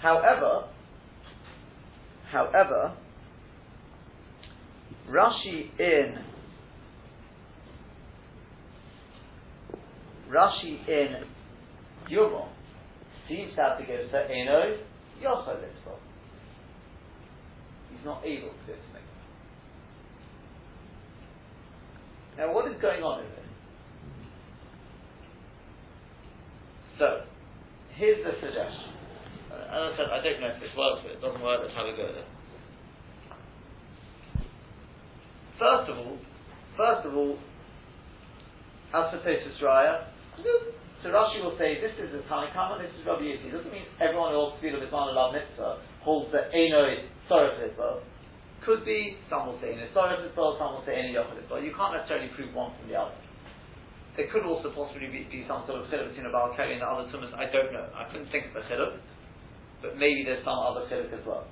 However, 0.00 0.68
however, 2.30 2.94
Rashi 5.10 5.70
in 5.78 6.31
Rashi 10.32 10.88
in 10.88 11.24
Yuma 12.08 12.48
seems 13.28 13.54
to 13.54 13.60
have 13.60 13.78
to 13.78 13.84
go 13.84 13.96
to 13.96 14.30
Eno 14.30 14.78
Yochel. 15.22 15.60
He's 17.90 18.04
not 18.04 18.24
able 18.24 18.48
to 18.48 18.66
go 18.66 18.72
to 18.72 18.78
Mikvah. 18.96 19.12
Now, 22.38 22.54
what 22.54 22.66
is 22.72 22.80
going 22.80 23.02
on 23.02 23.20
in 23.20 23.30
this? 23.30 23.38
So, 26.98 27.24
here's 27.96 28.24
the 28.24 28.32
suggestion. 28.40 28.92
I 29.52 29.92
said, 29.96 30.06
I 30.12 30.22
don't 30.24 30.40
know 30.40 30.48
if 30.48 30.60
this 30.60 30.72
works, 30.76 31.00
but 31.04 31.12
it 31.12 31.20
doesn't 31.20 31.42
work. 31.42 31.60
Let's 31.62 31.74
have 31.76 31.86
a 31.86 31.96
go 31.96 32.08
at 32.08 32.16
it. 32.16 32.28
First 35.58 35.90
of 35.90 35.98
all, 35.98 36.18
first 36.76 37.06
of 37.06 37.14
all, 37.14 37.38
as 38.94 39.10
for 39.12 39.18
Tosfos 39.24 39.62
Raya, 39.62 40.11
so 40.36 41.06
Rashi 41.10 41.42
will 41.42 41.58
say 41.58 41.82
this 41.82 41.92
is 41.98 42.14
the 42.14 42.22
Tanakama, 42.30 42.80
this 42.80 42.92
is 42.94 43.04
Rabbi 43.04 43.26
Yossi. 43.26 43.50
It 43.50 43.54
doesn't 43.54 43.72
mean 43.72 43.84
everyone 44.00 44.32
who 44.32 44.38
holds 44.38 44.62
Tefillah 44.62 44.86
B'zman 44.86 45.12
Love 45.12 45.34
Mitzvah 45.34 45.82
holds 46.00 46.32
that 46.32 46.48
Eno 46.54 47.04
Soref 47.28 47.58
Mitzvah. 47.60 48.00
Could 48.64 48.86
be, 48.86 49.18
some 49.28 49.50
will 49.50 49.58
say 49.60 49.74
Eno 49.74 49.90
Soref 49.90 50.22
Mitzvah, 50.22 50.56
some 50.56 50.78
will 50.78 50.84
say 50.86 50.94
Eno 50.94 51.10
Yochel 51.10 51.36
Mitzvah. 51.36 51.60
You 51.60 51.74
can't 51.74 51.98
necessarily 51.98 52.30
prove 52.38 52.54
one 52.54 52.72
from 52.78 52.88
the 52.88 52.96
other. 52.96 53.14
There 54.16 54.28
could 54.28 54.44
also 54.44 54.68
possibly 54.76 55.08
be, 55.08 55.24
be 55.32 55.44
some 55.48 55.64
sort 55.64 55.80
of 55.80 55.88
chiluk 55.88 56.12
between 56.12 56.28
a 56.28 56.32
Baal 56.32 56.52
Keri 56.52 56.76
and 56.76 56.82
the 56.84 56.86
other 56.86 57.08
tumas. 57.08 57.32
I 57.32 57.48
don't 57.48 57.72
know. 57.72 57.88
I 57.96 58.04
couldn't 58.12 58.28
think 58.28 58.52
of 58.52 58.60
a 58.60 58.64
chiluk, 58.68 59.00
but 59.80 59.96
maybe 59.96 60.22
there's 60.24 60.44
some 60.44 60.58
other 60.60 60.84
chiluk 60.84 61.08
as 61.16 61.24
well. 61.24 61.48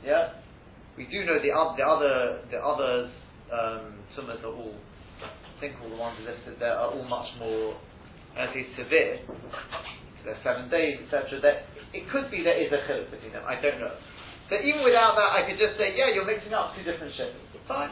Yeah, 0.00 0.40
we 0.96 1.04
do 1.04 1.24
know 1.24 1.36
the, 1.36 1.52
the 1.52 1.84
other 1.84 2.40
the 2.48 2.56
others 2.56 3.12
um, 3.52 4.00
tumas 4.16 4.40
are 4.40 4.56
all 4.56 4.74
think 5.60 5.76
all 5.82 5.90
the 5.90 5.96
ones 5.96 6.18
listed 6.20 6.60
there 6.60 6.74
are 6.74 6.90
all 6.90 7.04
much 7.04 7.28
more, 7.38 7.76
I 8.36 8.52
say 8.52 8.66
severe. 8.76 9.20
They're 10.24 10.38
seven 10.42 10.68
days, 10.68 10.98
etc. 11.06 11.40
That 11.40 11.70
it 11.94 12.10
could 12.10 12.30
be 12.30 12.42
there 12.42 12.58
is 12.58 12.72
a 12.72 12.82
chiluk 12.90 13.10
between 13.10 13.32
them. 13.32 13.44
I 13.46 13.60
don't 13.60 13.78
know. 13.78 13.94
So 14.50 14.56
even 14.58 14.82
without 14.82 15.14
that, 15.14 15.30
I 15.34 15.46
could 15.46 15.58
just 15.58 15.78
say, 15.78 15.94
yeah, 15.96 16.12
you're 16.14 16.26
mixing 16.26 16.52
up 16.52 16.74
two 16.76 16.82
different 16.82 17.14
shivas. 17.14 17.38
Fine. 17.66 17.90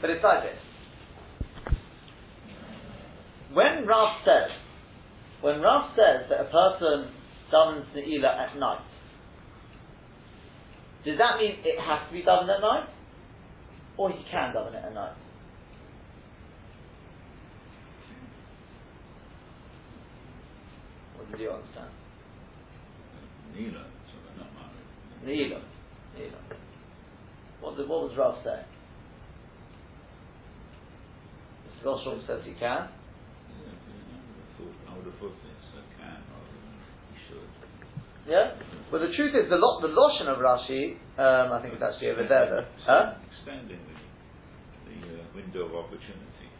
But 0.00 0.10
it's 0.10 0.24
like 0.24 0.42
this. 0.42 0.60
When 3.52 3.86
Rav 3.86 4.24
says, 4.24 4.50
when 5.40 5.60
Rav 5.60 5.92
says 5.96 6.28
that 6.30 6.40
a 6.40 6.48
person 6.48 7.12
davens 7.52 7.84
Ne'ilah 7.94 8.48
at 8.48 8.58
night, 8.58 8.80
does 11.04 11.18
that 11.18 11.36
mean 11.38 11.56
it 11.64 11.78
has 11.80 12.08
to 12.08 12.12
be 12.12 12.22
done 12.22 12.48
at 12.48 12.60
night? 12.60 12.88
Or 13.96 14.10
he 14.10 14.24
can 14.30 14.54
daven 14.54 14.74
it 14.74 14.84
at 14.84 14.94
night? 14.94 15.16
What 21.22 21.38
did 21.38 21.40
you 21.46 21.50
understand? 21.54 21.90
Neela, 23.54 23.86
so 24.10 24.14
they're 24.26 24.42
not 24.42 24.50
married. 24.58 24.90
Neila. 25.22 25.62
Neila. 26.18 26.40
What, 27.62 27.76
did, 27.76 27.88
what 27.88 28.10
was 28.10 28.18
Rav 28.18 28.42
saying? 28.42 28.66
Mr. 31.62 31.86
Goldstrom 31.86 32.26
says 32.26 32.42
you 32.42 32.58
can. 32.58 32.90
I 32.90 32.98
would 33.54 33.70
have 33.70 34.58
thought, 34.58 34.74
I 34.90 34.96
would 34.98 35.06
have 35.06 35.18
thought 35.22 35.36
this, 35.46 35.62
I 35.78 35.82
can 35.94 36.18
rather 36.26 36.58
than 36.58 36.74
he 37.06 37.16
should. 37.30 37.50
Yeah? 38.26 38.58
Well, 38.90 39.00
the 39.00 39.14
truth 39.14 39.38
is, 39.38 39.46
the, 39.46 39.56
lo- 39.62 39.78
the 39.78 39.94
Loshen 39.94 40.26
of 40.26 40.42
Rashi, 40.42 40.98
um, 41.22 41.54
I 41.54 41.62
think 41.62 41.74
it's 41.74 41.82
actually 41.86 42.10
over 42.10 42.26
there 42.26 42.50
though. 42.50 42.66
Huh? 42.82 43.14
Extending 43.30 43.78
the, 43.78 43.96
the 44.90 45.22
uh, 45.22 45.24
window 45.38 45.70
of 45.70 45.86
opportunity. 45.86 46.50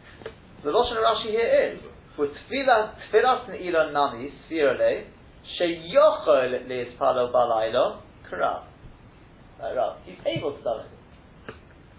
The 0.63 0.71
Loshen 0.71 0.95
of 0.95 1.03
Rashi 1.03 1.35
here 1.35 1.75
is, 1.75 1.92
with 2.17 2.31
tefillah, 2.31 2.95
tefillah 3.11 3.49
ne'ilah 3.49 3.91
nami, 3.91 4.29
sfirale, 4.49 5.05
sheyochol 5.59 6.67
le'izpalo 6.67 7.31
balaylo, 7.33 8.01
karav. 8.29 8.63
Like 9.61 9.75
Rav. 9.75 9.97
He's 10.05 10.19
able 10.25 10.51
to 10.51 10.59
it. 10.59 11.55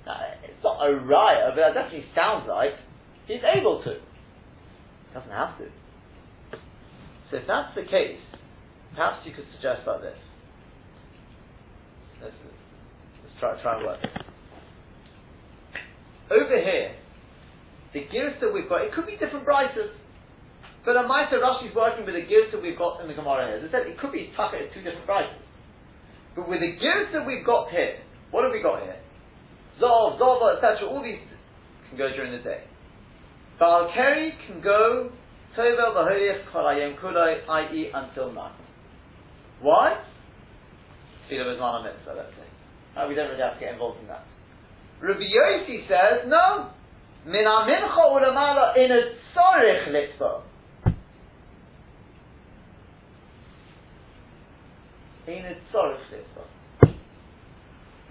Now, 0.06 0.20
it's 0.44 0.62
not 0.62 0.84
a 0.84 0.92
raya, 0.92 1.54
but 1.54 1.70
it 1.70 1.74
definitely 1.74 2.04
sounds 2.14 2.46
like 2.46 2.72
he's 3.26 3.40
able 3.40 3.82
to. 3.84 3.94
He 3.94 5.14
doesn't 5.14 5.30
have 5.30 5.56
to. 5.58 5.64
So 7.30 7.38
if 7.38 7.46
that's 7.46 7.74
the 7.74 7.82
case, 7.82 8.20
perhaps 8.94 9.24
you 9.24 9.32
could 9.32 9.46
suggest 9.54 9.86
like 9.86 10.02
this. 10.02 10.18
Let's, 12.22 12.34
let's 13.24 13.34
try, 13.40 13.62
try 13.62 13.76
and 13.76 13.86
work 13.86 14.02
this. 14.02 14.10
Over 16.30 16.60
here, 16.60 16.96
the 17.94 18.04
gears 18.10 18.34
that 18.40 18.52
we've 18.52 18.68
got, 18.68 18.82
it 18.82 18.92
could 18.92 19.06
be 19.06 19.16
different 19.16 19.44
prices. 19.44 19.90
But 20.84 20.96
a 20.96 21.08
Maisa 21.08 21.40
Rashi's 21.40 21.74
working 21.74 22.04
with 22.04 22.14
the 22.14 22.28
gears 22.28 22.52
that 22.52 22.60
we've 22.60 22.76
got 22.76 23.00
in 23.00 23.08
the 23.08 23.14
Gemara 23.14 23.48
here. 23.48 23.56
As 23.56 23.68
I 23.68 23.72
said, 23.72 23.86
it 23.88 23.98
could 23.98 24.12
be 24.12 24.32
tucked 24.36 24.54
at 24.54 24.72
two 24.74 24.82
different 24.84 25.06
prices. 25.06 25.40
But 26.36 26.48
with 26.48 26.60
the 26.60 26.76
that 27.12 27.26
we've 27.26 27.46
got 27.46 27.70
here, 27.70 28.00
what 28.30 28.44
have 28.44 28.52
we 28.52 28.60
got 28.60 28.82
here? 28.82 29.00
Zov, 29.80 30.18
Zova, 30.18 30.56
etc. 30.56 30.88
All 30.88 31.02
these 31.02 31.18
can 31.88 31.96
go 31.96 32.10
during 32.10 32.32
the 32.32 32.42
day. 32.42 32.64
Baal 33.58 33.90
Keri 33.94 34.34
can 34.46 34.60
go 34.60 35.10
Tovel 35.56 35.94
Bahoyech 35.94 36.50
Kolayem 36.52 36.98
Kulai, 37.00 37.48
i.e. 37.48 37.90
until 37.94 38.32
night. 38.32 38.52
Why? 39.62 40.02
Tefillah 41.30 41.56
B'zman 41.56 41.84
Mitzvah, 41.84 42.14
let's 42.16 42.30
say. 42.34 43.00
Uh, 43.00 43.08
we 43.08 43.14
don't 43.14 43.30
really 43.30 43.40
have 43.40 43.54
to 43.54 43.60
get 43.60 43.72
involved 43.72 44.00
in 44.00 44.08
that. 44.08 44.26
Rabbi 45.00 45.20
Yossi 45.20 45.88
says, 45.88 46.26
no. 46.26 46.70
Min 47.26 47.44
mincha 47.44 48.04
ulamala 48.10 48.76
in 48.76 48.90
a 48.90 49.14
tzorich 49.32 49.88
litzvah. 49.88 50.42
In 55.26 55.40
a 55.46 55.56
tzorich 55.72 56.04
litzvah. 56.12 56.46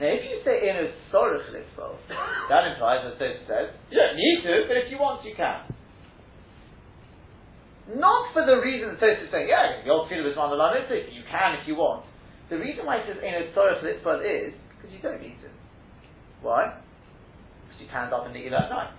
Now, 0.02 0.10
if 0.10 0.26
you 0.26 0.42
say 0.42 0.66
in 0.66 0.76
a 0.82 0.88
tzorich 1.14 1.46
litzvah, 1.54 1.94
that 2.50 2.74
implies, 2.74 3.06
as 3.06 3.14
Tosa 3.22 3.46
says, 3.46 3.68
you 3.92 3.98
don't 4.02 4.18
need 4.18 4.42
to, 4.44 4.66
but 4.68 4.78
if 4.78 4.90
you 4.90 4.98
want, 4.98 5.24
you 5.24 5.38
can. 5.38 5.70
Not 7.94 8.34
for 8.34 8.46
the 8.46 8.58
reason 8.58 8.98
that 8.98 9.00
Tosa 9.00 9.26
is 9.26 9.32
saying, 9.32 9.48
yeah, 9.48 9.86
the 9.86 9.92
old 9.94 10.10
tefillah 10.10 10.34
is 10.34 10.38
on 10.38 10.50
the 10.50 10.58
line, 10.58 10.82
you 10.90 11.24
can 11.30 11.62
if 11.62 11.68
you 11.68 11.76
want. 11.76 12.06
The 12.50 12.58
reason 12.58 12.86
why 12.86 12.98
it 12.98 13.06
says 13.06 13.22
in 13.22 13.34
a 13.34 13.54
tzorich 13.54 13.86
litzvah 13.86 14.26
is 14.26 14.54
because 14.74 14.90
you 14.90 15.02
don't 15.02 15.22
need 15.22 15.38
to. 15.46 15.50
Why? 16.42 16.82
Because 17.70 17.80
you 17.80 17.88
can 17.94 18.10
daven 18.10 18.34
the 18.34 18.42
at 18.50 18.70
night. 18.74 18.92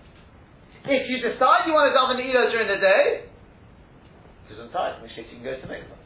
If 0.87 1.11
you 1.11 1.19
decide 1.19 1.67
you 1.67 1.75
want 1.75 1.91
to 1.91 1.97
daven 1.99 2.17
the 2.21 2.31
during 2.53 2.69
the 2.69 2.79
day, 2.79 3.27
doesn't 4.49 4.71
tie, 4.73 4.97
in 4.97 5.03
which 5.03 5.13
case 5.17 5.27
you 5.33 5.43
can 5.43 5.45
go 5.45 5.59
to 5.59 5.67
mikvah. 5.67 6.04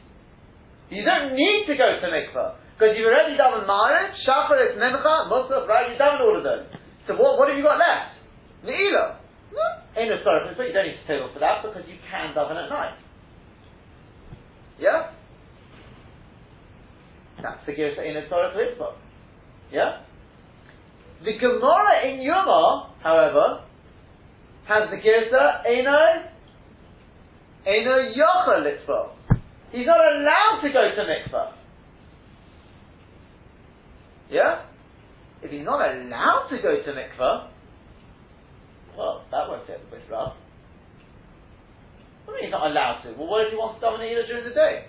You 0.89 1.05
don't 1.05 1.35
need 1.35 1.65
to 1.67 1.77
go 1.77 2.01
to 2.01 2.07
mikvah 2.09 2.55
because 2.73 2.95
you've 2.95 3.11
already 3.11 3.35
done 3.35 3.67
marriage, 3.67 4.15
shacharis, 4.25 4.79
memcha, 4.79 5.29
musaf, 5.29 5.67
right? 5.67 5.89
You've 5.89 5.99
done 5.99 6.21
all 6.21 6.37
of 6.37 6.43
those. 6.43 6.65
So 7.07 7.13
what, 7.13 7.37
what 7.37 7.49
have 7.49 7.57
you 7.57 7.63
got 7.63 7.77
left? 7.77 8.15
Ne'ilah. 8.63 9.19
No. 9.51 10.01
In 10.01 10.11
a 10.11 10.23
sorry, 10.23 10.53
but 10.55 10.63
you 10.63 10.73
don't 10.73 10.85
need 10.87 10.97
to 11.01 11.07
table 11.07 11.29
for 11.33 11.39
that 11.39 11.61
because 11.61 11.83
you 11.87 11.95
can 12.09 12.33
daven 12.33 12.55
at 12.55 12.69
night. 12.69 12.95
Yeah? 14.79 15.11
That's 17.41 17.65
the 17.65 17.73
Girsa 17.73 18.09
in 18.09 18.17
a 18.17 18.29
Torah 18.29 18.55
Mitzvah. 18.55 18.95
Yeah? 19.71 20.01
The 21.23 21.37
Gemara 21.37 22.07
in 22.07 22.21
Yuma, 22.21 22.93
however, 23.03 23.65
has 24.67 24.89
the 24.89 24.97
Girsa 24.97 25.65
Eno 25.67 26.31
Eno 27.65 28.13
Yocha 28.15 28.63
Litzvah. 28.63 29.38
He's 29.71 29.85
not 29.85 29.99
allowed 29.99 30.61
to 30.63 30.69
go 30.73 30.89
to 30.95 31.01
mikvah. 31.05 31.53
Yeah? 34.29 34.65
If 35.43 35.51
he's 35.51 35.63
not 35.63 35.79
allowed 35.79 36.47
to 36.49 36.57
go 36.61 36.81
to 36.81 36.91
mikvah, 36.91 37.49
well, 38.97 39.23
that 39.31 39.47
won't 39.47 39.65
fit 39.67 39.81
with 39.91 40.01
Rav. 40.09 40.33
he's 42.41 42.51
not 42.51 42.69
allowed 42.69 43.01
to. 43.03 43.13
Well, 43.13 43.27
what 43.27 43.45
if 43.45 43.51
he 43.51 43.57
wants 43.57 43.79
to 43.79 43.85
daven 43.85 43.99
Ne'ilah 43.99 44.27
during 44.27 44.43
the 44.43 44.53
day? 44.53 44.85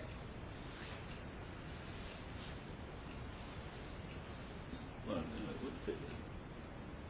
Well, 5.06 5.16
no, 5.16 5.50
it 5.50 5.62
would 5.62 5.74
fit. 5.84 5.94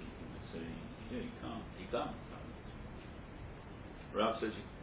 You 0.01 0.07
would 0.33 0.47
say, 0.53 0.67
yeah, 1.11 1.23
you 1.23 1.31
can't. 1.41 1.65
You 1.79 1.87
can't. 1.91 2.11
Rav 4.15 4.37
says 4.41 4.53
you. 4.57 4.80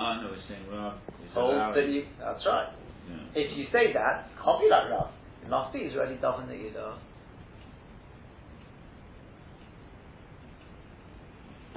I 0.00 0.22
know 0.22 0.32
he's 0.32 0.44
saying 0.48 0.64
Rav 0.72 0.96
is 0.96 1.76
that 1.76 1.88
you. 1.88 2.08
That's 2.16 2.44
right. 2.48 2.72
Yeah. 3.04 3.42
If 3.44 3.56
you 3.56 3.68
say 3.68 3.92
that, 3.92 4.32
can't 4.40 4.60
be 4.60 4.68
like 4.72 4.88
Rav. 4.88 5.12
It 5.44 5.48
must 5.48 5.72
be 5.72 5.80
Israeli 5.80 6.16
daven 6.16 6.48
Ne'ilah. 6.48 6.96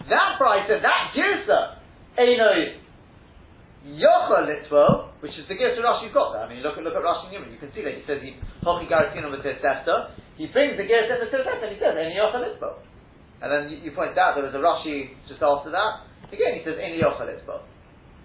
That 0.07 0.35
Brisa, 0.39 0.81
that 0.83 1.15
Girsa, 1.15 1.79
Einoi 2.19 2.79
Yocha 3.87 4.47
Litvo, 4.47 5.11
which 5.19 5.31
is 5.39 5.47
the 5.47 5.55
Girsa 5.55 5.79
Rashi's 5.79 6.13
got 6.13 6.33
there. 6.33 6.43
I 6.43 6.49
mean, 6.49 6.63
look 6.63 6.77
at 6.77 6.83
look 6.83 6.95
at 6.95 7.03
Rashi 7.03 7.31
Newman. 7.31 7.51
You 7.51 7.59
can 7.59 7.71
see 7.75 7.83
that 7.83 7.95
he 7.95 8.03
says 8.07 8.23
he 8.23 8.35
Hochi 8.63 8.87
Garatino 8.87 9.31
Sefta. 9.43 10.15
He 10.37 10.47
brings 10.47 10.77
the 10.77 10.83
Girsa 10.83 11.19
Sefta 11.27 11.59
and 11.59 11.71
he 11.71 11.79
says 11.79 11.95
Einoi 11.95 12.15
Yocha 12.15 12.39
Litvo. 12.39 12.79
And 13.43 13.51
then 13.51 13.71
you, 13.71 13.83
you 13.83 13.91
point 13.91 14.17
out 14.17 14.35
there 14.35 14.43
was 14.43 14.55
a 14.55 14.63
Rashi 14.63 15.11
just 15.27 15.43
after 15.43 15.71
that. 15.71 16.07
Again, 16.31 16.59
he 16.59 16.63
says 16.63 16.79
Einoi 16.79 17.03
Yocha 17.03 17.27
Litvo. 17.27 17.72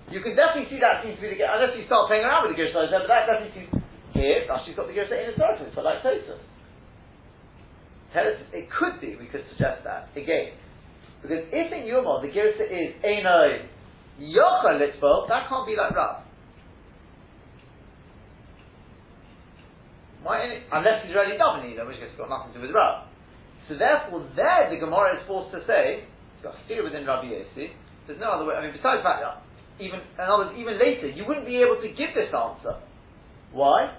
You 0.09 0.25
can 0.25 0.33
definitely 0.33 0.73
see 0.73 0.81
that 0.81 1.05
seems 1.05 1.21
to 1.21 1.23
be 1.23 1.37
the 1.37 1.44
unless 1.44 1.77
you 1.77 1.85
start 1.85 2.09
playing 2.09 2.25
around 2.25 2.49
with 2.49 2.57
the 2.57 2.61
Girsa 2.61 2.88
but 2.88 3.09
that 3.12 3.29
definitely 3.29 3.53
seems 3.53 3.71
here. 4.16 4.49
Rashi's 4.49 4.73
got 4.73 4.88
the 4.88 4.97
Girsa 4.97 5.12
in 5.21 5.31
his 5.33 5.37
Torah, 5.37 5.61
but 5.61 5.85
like 5.85 6.01
Tosfos. 6.01 6.40
It 8.57 8.66
could 8.73 9.01
be, 9.05 9.21
we 9.21 9.29
could 9.29 9.44
suggest 9.53 9.85
that. 9.85 10.09
Again, 10.16 10.57
because 11.21 11.44
if 11.53 11.68
in 11.73 11.85
Yuma 11.85 12.25
the 12.25 12.33
Girsa 12.33 12.64
is 12.64 12.97
Einoi 13.05 13.68
Yocha 14.16 14.81
Litvo, 14.81 15.29
that 15.29 15.49
can't 15.49 15.66
be 15.68 15.77
like 15.77 15.92
Rav. 15.94 16.25
Why? 20.23 20.64
Unless 20.73 21.05
he's 21.07 21.14
really 21.14 21.37
davening, 21.37 21.79
in 21.79 21.87
which 21.87 22.01
it's 22.01 22.16
got 22.16 22.33
nothing 22.33 22.53
to 22.55 22.59
do 22.59 22.66
with 22.66 22.75
Rav. 22.75 23.07
So 23.68 23.77
therefore, 23.77 24.25
there 24.35 24.73
the 24.73 24.81
Gemara 24.81 25.21
is 25.21 25.27
forced 25.29 25.53
to 25.53 25.61
say, 25.68 26.09
it's 26.09 26.42
got 26.42 26.57
to 26.57 26.61
steer 26.64 26.83
within 26.83 27.05
Rabbi 27.07 27.29
Yossi. 27.29 27.77
There's 28.07 28.18
no 28.18 28.33
other 28.33 28.49
way. 28.49 28.57
I 28.57 28.64
mean, 28.64 28.73
besides 28.73 29.05
that, 29.05 29.44
even 29.81 30.03
in 30.03 30.19
other 30.19 30.51
words, 30.51 30.59
even 30.59 30.79
later, 30.79 31.07
you 31.09 31.25
wouldn't 31.27 31.47
be 31.47 31.62
able 31.62 31.79
to 31.81 31.88
give 31.88 32.14
this 32.14 32.35
answer. 32.35 32.83
Why? 33.53 33.95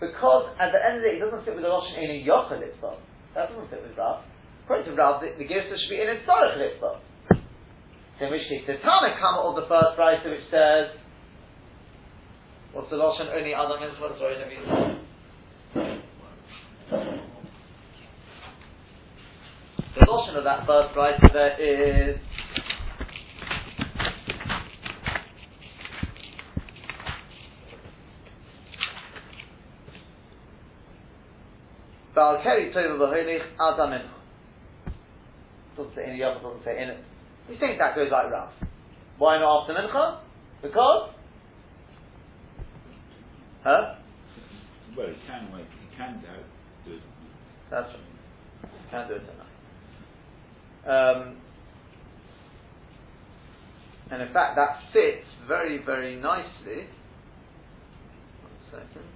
Because 0.00 0.50
at 0.58 0.72
the 0.72 0.80
end 0.80 0.98
of 0.98 1.02
the 1.04 1.08
day, 1.08 1.16
it 1.16 1.22
doesn't 1.22 1.44
fit 1.44 1.54
with 1.54 1.62
the 1.62 1.70
Lashon 1.70 1.94
Einoi 2.00 2.26
Yocha 2.26 2.58
Litvo. 2.58 2.98
That 3.34 3.48
doesn't 3.52 3.70
fit 3.70 3.82
with 3.86 3.96
Rav. 3.96 4.24
According 4.64 4.86
to 4.90 4.94
Rav, 4.98 5.22
the, 5.22 5.30
the 5.38 5.46
Girsa 5.46 5.70
should 5.70 5.92
be 5.92 6.00
in 6.00 6.08
its 6.08 6.26
Tzarech 6.26 6.58
Litzvah. 6.58 6.98
So 8.18 8.26
in 8.26 8.30
which 8.32 8.42
case, 8.48 8.66
the 8.66 8.82
Tana 8.82 9.14
Kama 9.20 9.46
of 9.46 9.54
the 9.56 9.68
first 9.68 9.94
Brisa 9.94 10.26
which 10.26 10.48
says, 10.50 10.96
what's 12.72 12.90
the 12.90 12.96
Lashon 12.96 13.30
only 13.30 13.54
Adam 13.54 13.78
Mitzvah? 13.78 14.16
Sorry, 14.18 14.36
let 14.38 14.48
me. 14.48 14.58
The 19.94 20.06
Lashon 20.06 20.38
of 20.38 20.44
that 20.44 20.66
first 20.66 20.94
Brisa 20.96 21.32
there 21.32 21.54
is. 21.60 22.18
Baal 32.14 32.42
Keri 32.42 32.72
Tov 32.72 32.98
V'Holich 32.98 33.42
Adam 33.60 33.90
Mincha. 33.90 34.22
Doesn't 35.76 35.94
say 35.94 36.04
any 36.06 36.22
other, 36.22 36.40
doesn't 36.40 36.64
say 36.64 36.82
in 36.82 36.90
it. 36.90 36.98
You 37.48 37.56
think 37.58 37.78
that 37.78 37.96
goes 37.96 38.10
like 38.10 38.30
Rav. 38.30 38.50
Why 39.18 39.38
not 39.38 39.62
after 39.62 39.74
Mincha? 39.74 40.20
Because? 40.62 41.10
Huh? 43.64 43.94
Well, 44.96 45.06
he 45.08 45.14
can 45.26 45.52
wait. 45.52 45.64
He 45.80 45.96
can 45.96 46.20
do 46.20 46.90
do 46.90 46.96
it. 46.96 47.02
That's 47.70 47.88
right. 47.88 48.00
You 48.62 48.90
can 48.90 49.08
do 49.08 49.14
it 49.14 49.20
tonight. 49.20 49.48
Um, 50.84 51.36
and 54.10 54.22
in 54.22 54.32
fact, 54.32 54.56
that 54.56 54.80
fits 54.92 55.24
very, 55.48 55.78
very 55.84 56.16
nicely. 56.16 56.88
One 58.42 58.58
second. 58.70 59.08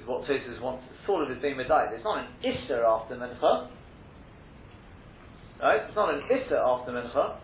With 0.00 0.08
what 0.08 0.24
Tosfos 0.24 0.60
wants, 0.60 0.84
sort 1.06 1.24
of 1.24 1.36
is 1.36 1.42
being 1.42 1.56
medayed. 1.56 1.92
It's 1.92 2.04
not 2.04 2.24
an 2.24 2.28
Isser 2.40 2.80
after 2.88 3.16
Mincha. 3.16 3.68
Right? 5.60 5.82
It's 5.84 5.96
not 5.96 6.14
an 6.14 6.22
Isser 6.32 6.56
after 6.56 6.92
Mincha. 6.92 7.36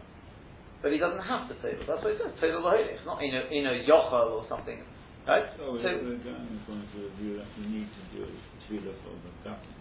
But 0.83 0.93
he 0.93 0.99
doesn't 0.99 1.21
have 1.21 1.49
to 1.49 1.55
Tevil. 1.61 1.85
That's 1.89 2.05
what 2.05 2.13
he 2.13 2.19
says. 2.21 2.33
Tevil 2.41 2.63
It's 2.89 3.05
not 3.05 3.23
Ino, 3.23 3.49
Ino 3.51 3.73
Yochel 3.85 4.41
or 4.41 4.47
something. 4.49 4.81
Right? 5.27 5.45
So, 5.59 5.77
So- 5.83 5.99
we're 6.01 6.23
going 6.23 6.61
according 6.63 6.89
to 6.95 6.99
the 7.05 7.13
view 7.21 7.37
that 7.37 7.49
you 7.59 7.67
need 7.69 7.89
to 7.91 8.03
do 8.17 8.25
it 8.25 8.37
tefillah 8.71 8.95
for 9.03 9.13
the 9.19 9.33
davening. 9.43 9.77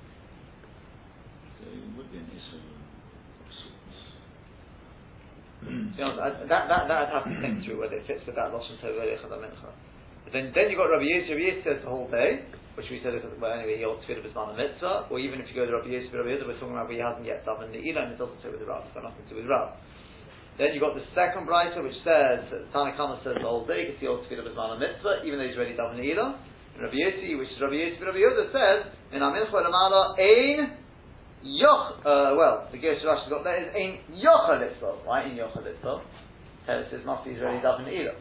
So 1.62 1.70
it 1.70 1.98
would 1.98 2.12
be 2.12 2.18
an 2.18 2.30
issue 2.34 2.58
of 2.58 3.54
sorts. 3.54 4.00
You 5.96 6.04
know, 6.04 6.16
that, 6.18 6.50
that, 6.50 6.68
that 6.68 6.92
I'd 6.92 7.14
have 7.14 7.24
to 7.26 7.42
think 7.42 7.64
through 7.66 7.80
whether 7.80 7.96
it 7.96 8.08
fits 8.08 8.26
with 8.26 8.36
that 8.36 8.52
Lashon 8.52 8.82
Tov 8.82 8.98
Elech 8.98 9.24
and 9.24 9.32
Mincha. 9.32 9.70
But 10.24 10.34
then, 10.34 10.52
then 10.56 10.70
you've 10.70 10.78
got 10.82 10.90
Rabbi 10.90 11.06
Yisrael. 11.06 11.38
Rabbi 11.38 11.62
Yisrael 11.62 11.64
says 11.64 11.84
the 11.84 11.90
whole 11.90 12.10
day, 12.10 12.46
which 12.76 12.92
we 12.92 13.00
said, 13.00 13.16
well, 13.40 13.56
anyway, 13.56 13.80
he 13.80 13.84
holds 13.88 14.04
Tefillah 14.04 14.28
B'zman 14.28 14.60
Mitzvah, 14.60 15.08
or 15.08 15.20
even 15.20 15.40
if 15.40 15.48
you 15.48 15.56
go 15.56 15.66
to 15.66 15.80
Rabbi 15.80 15.96
Yisrael, 15.96 16.28
Rabbi 16.28 16.36
Yisrael, 16.36 16.48
we're 16.48 16.60
talking 16.60 16.76
about 16.76 16.92
he 16.92 17.00
hasn't 17.00 17.24
yet 17.24 17.48
done 17.48 17.64
the 17.64 17.80
and 17.80 18.12
it 18.12 18.20
doesn't 18.20 18.40
fit 18.44 18.52
with 18.52 18.60
the 18.60 18.68
Rav, 18.68 18.84
it's 18.84 18.92
got 18.92 19.08
nothing 19.08 19.24
to 19.24 19.32
do 19.32 19.40
with 19.40 19.48
Rav. 19.48 19.80
Then 20.60 20.76
you've 20.76 20.84
got 20.84 20.96
the 20.96 21.08
second 21.16 21.48
Brisa, 21.48 21.80
which 21.80 21.96
says, 22.04 22.44
Tanakama 22.76 23.24
says 23.24 23.40
the 23.40 23.48
whole 23.48 23.64
day, 23.64 23.88
because 23.88 24.00
he 24.04 24.08
holds 24.08 24.28
Tefillah 24.28 24.52
B'zman 24.52 24.80
Mitzvah, 24.84 25.24
even 25.24 25.40
though 25.40 25.48
he's 25.48 25.56
already 25.56 25.80
done 25.80 25.96
the 25.96 26.04
Ilah. 26.04 26.36
And 26.76 26.84
Rabbi 26.84 27.00
Yisrael, 27.00 27.40
which 27.40 27.52
is 27.56 27.60
Rabbi 27.64 27.80
Yisrael, 27.80 28.12
Rabbi 28.12 28.20
Yehuda 28.20 28.46
says, 28.52 28.80
in 29.16 29.24
Amincha 29.24 29.56
Lamala, 29.56 30.20
Ein 30.20 30.76
Yoch, 31.48 32.04
uh, 32.04 32.36
well, 32.36 32.68
the 32.72 32.78
Gersh 32.78 33.00
Rashi 33.08 33.30
got 33.32 33.44
there 33.48 33.62
is 33.62 33.72
Ein 33.72 34.04
Yocha 34.20 34.60
Litzvah. 34.60 35.06
Why 35.06 35.24
Ein 35.24 35.40
Yocha 35.40 35.64
Litzvah? 35.64 36.02
It 36.68 36.88
says 36.92 37.06
must 37.06 37.24
be 37.24 37.32
Israeli 37.32 37.62
daven 37.62 37.88
either. 37.88 38.18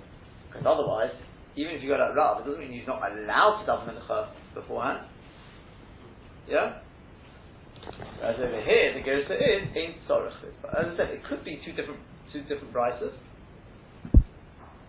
Because 0.47 0.67
otherwise, 0.69 1.11
even 1.57 1.75
if 1.75 1.83
you 1.83 1.89
go 1.89 1.97
like 1.97 2.17
Rav, 2.17 2.41
it 2.41 2.47
doesn't 2.47 2.61
mean 2.61 2.73
you're 2.73 2.87
not 2.87 3.03
allowed 3.03 3.63
to 3.63 3.71
daven 3.71 3.95
mincha 3.95 4.29
beforehand. 4.55 5.07
Yeah? 6.49 6.81
Whereas 8.19 8.41
over 8.41 8.63
here, 8.65 8.95
the 8.95 9.01
Girsa 9.01 9.35
is 9.37 9.69
Tzorech 10.09 10.33
Litzvah. 10.43 10.81
As 10.81 10.87
I 10.95 10.97
said, 10.97 11.11
it 11.11 11.25
could 11.25 11.45
be 11.45 11.61
two 11.65 11.73
different 11.73 12.01
two 12.33 12.43
different 12.43 12.73
brises. 12.73 13.13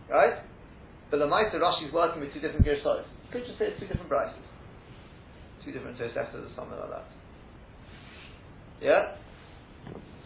Right? 0.09 0.41
But 1.11 1.17
the 1.17 1.25
Maisa 1.25 1.55
Rashi 1.55 1.87
is 1.87 1.93
working 1.93 2.21
with 2.21 2.33
two 2.33 2.39
different 2.39 2.65
Girsas. 2.65 3.05
You 3.05 3.31
could 3.31 3.45
just 3.45 3.59
say 3.59 3.65
it's 3.65 3.79
two 3.79 3.87
different 3.87 4.09
brises, 4.09 4.41
Two 5.63 5.71
different 5.71 5.97
Toseftas 5.97 6.45
or 6.45 6.53
something 6.55 6.77
like 6.77 6.89
that. 6.89 7.05
Yeah? 8.81 9.15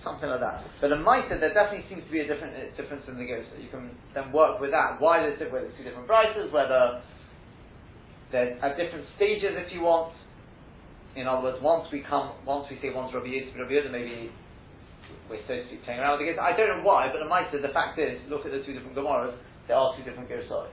Something 0.04 0.30
like 0.32 0.40
that. 0.40 0.64
But 0.80 0.96
in 0.96 1.04
Maita, 1.04 1.44
there 1.44 1.52
definitely 1.52 1.84
seems 1.92 2.08
to 2.08 2.12
be 2.12 2.24
a 2.24 2.28
different 2.28 2.56
uh, 2.56 2.72
difference 2.80 3.04
in 3.12 3.20
the 3.20 3.28
Girsa. 3.28 3.60
You 3.60 3.68
can 3.68 3.92
then 4.16 4.32
work 4.32 4.60
with 4.64 4.72
that. 4.72 4.96
Why 5.00 5.20
there's 5.20 5.36
whether 5.52 5.68
it's 5.68 5.76
two 5.76 5.84
different 5.84 6.08
brises, 6.08 6.52
whether 6.56 7.04
they're 8.32 8.56
at 8.64 8.80
different 8.80 9.04
stages 9.20 9.60
if 9.60 9.74
you 9.76 9.84
want. 9.84 10.16
In 11.20 11.28
other 11.28 11.44
words, 11.44 11.60
once 11.60 11.92
we 11.92 12.00
come, 12.00 12.32
once 12.48 12.72
we 12.72 12.80
say 12.80 12.96
once 12.96 13.12
Rabbi 13.12 13.28
Yisrael, 13.28 13.68
Rabbi 13.68 13.76
Yehuda, 13.76 13.92
maybe 13.92 14.32
we're 15.28 15.42
supposed 15.44 15.68
to 15.68 15.76
be 15.76 15.82
playing 15.84 16.00
around 16.00 16.16
with 16.16 16.32
the 16.32 16.32
Girsa. 16.32 16.48
I 16.48 16.56
don't 16.56 16.80
know 16.80 16.86
why, 16.88 17.12
but 17.12 17.20
in 17.20 17.28
Maita, 17.28 17.60
the 17.60 17.74
fact 17.76 18.00
is, 18.00 18.24
look 18.32 18.48
at 18.48 18.56
the 18.56 18.64
two 18.64 18.72
different 18.72 18.96
Gemaras, 18.96 19.36
there 19.68 19.76
are 19.76 19.92
two 20.00 20.08
different 20.08 20.32
Girsas. 20.32 20.72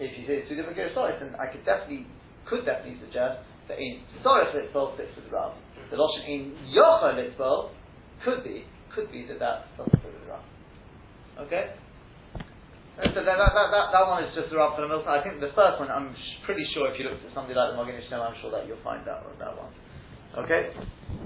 If 0.00 0.16
you 0.16 0.24
say 0.24 0.40
it's 0.40 0.48
two 0.48 0.56
different 0.56 0.78
Girsas, 0.78 1.20
then 1.20 1.36
I 1.36 1.52
could 1.52 1.68
definitely, 1.68 2.08
could 2.48 2.64
definitely 2.64 2.96
suggest 3.04 3.44
that 3.68 3.76
in 3.76 4.00
Sorech 4.24 4.56
Litzvah 4.56 4.96
fits 4.96 5.12
with 5.20 5.28
Rav. 5.28 5.52
The 5.90 6.00
Lashon 6.00 6.24
in 6.24 6.42
Yocha 6.72 7.12
Litzvah 7.12 7.83
could 8.24 8.42
be, 8.44 8.64
could 8.94 9.12
be 9.12 9.26
that 9.26 9.38
that's 9.38 9.68
something 9.76 10.00
to 10.00 10.08
the 10.08 10.30
Rav. 10.30 10.42
Okay? 11.46 11.74
So 12.96 13.20
that, 13.20 13.24
that, 13.26 13.52
that, 13.54 13.86
that, 13.92 14.06
one 14.06 14.24
is 14.24 14.34
just 14.34 14.50
the 14.50 14.56
Rav 14.56 14.76
for 14.76 14.82
the 14.82 14.88
Milton. 14.88 15.08
I 15.08 15.22
think 15.22 15.40
the 15.40 15.52
first 15.54 15.80
one, 15.80 15.90
I'm 15.90 16.14
sh- 16.14 16.44
pretty 16.44 16.64
sure 16.74 16.90
if 16.92 16.98
you 16.98 17.04
looked 17.08 17.24
at 17.26 17.34
something 17.34 17.54
like 17.54 17.72
the 17.72 17.78
Maginei 17.78 18.06
Shlomo, 18.08 18.30
I'm 18.30 18.36
sure 18.40 18.50
that 18.52 18.66
you'll 18.66 18.82
find 18.84 19.06
that, 19.06 19.24
one, 19.24 19.38
that 19.38 19.54
one. 19.56 19.72
Okay? 20.44 20.70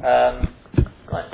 Um, 0.04 0.54
right. 1.12 1.32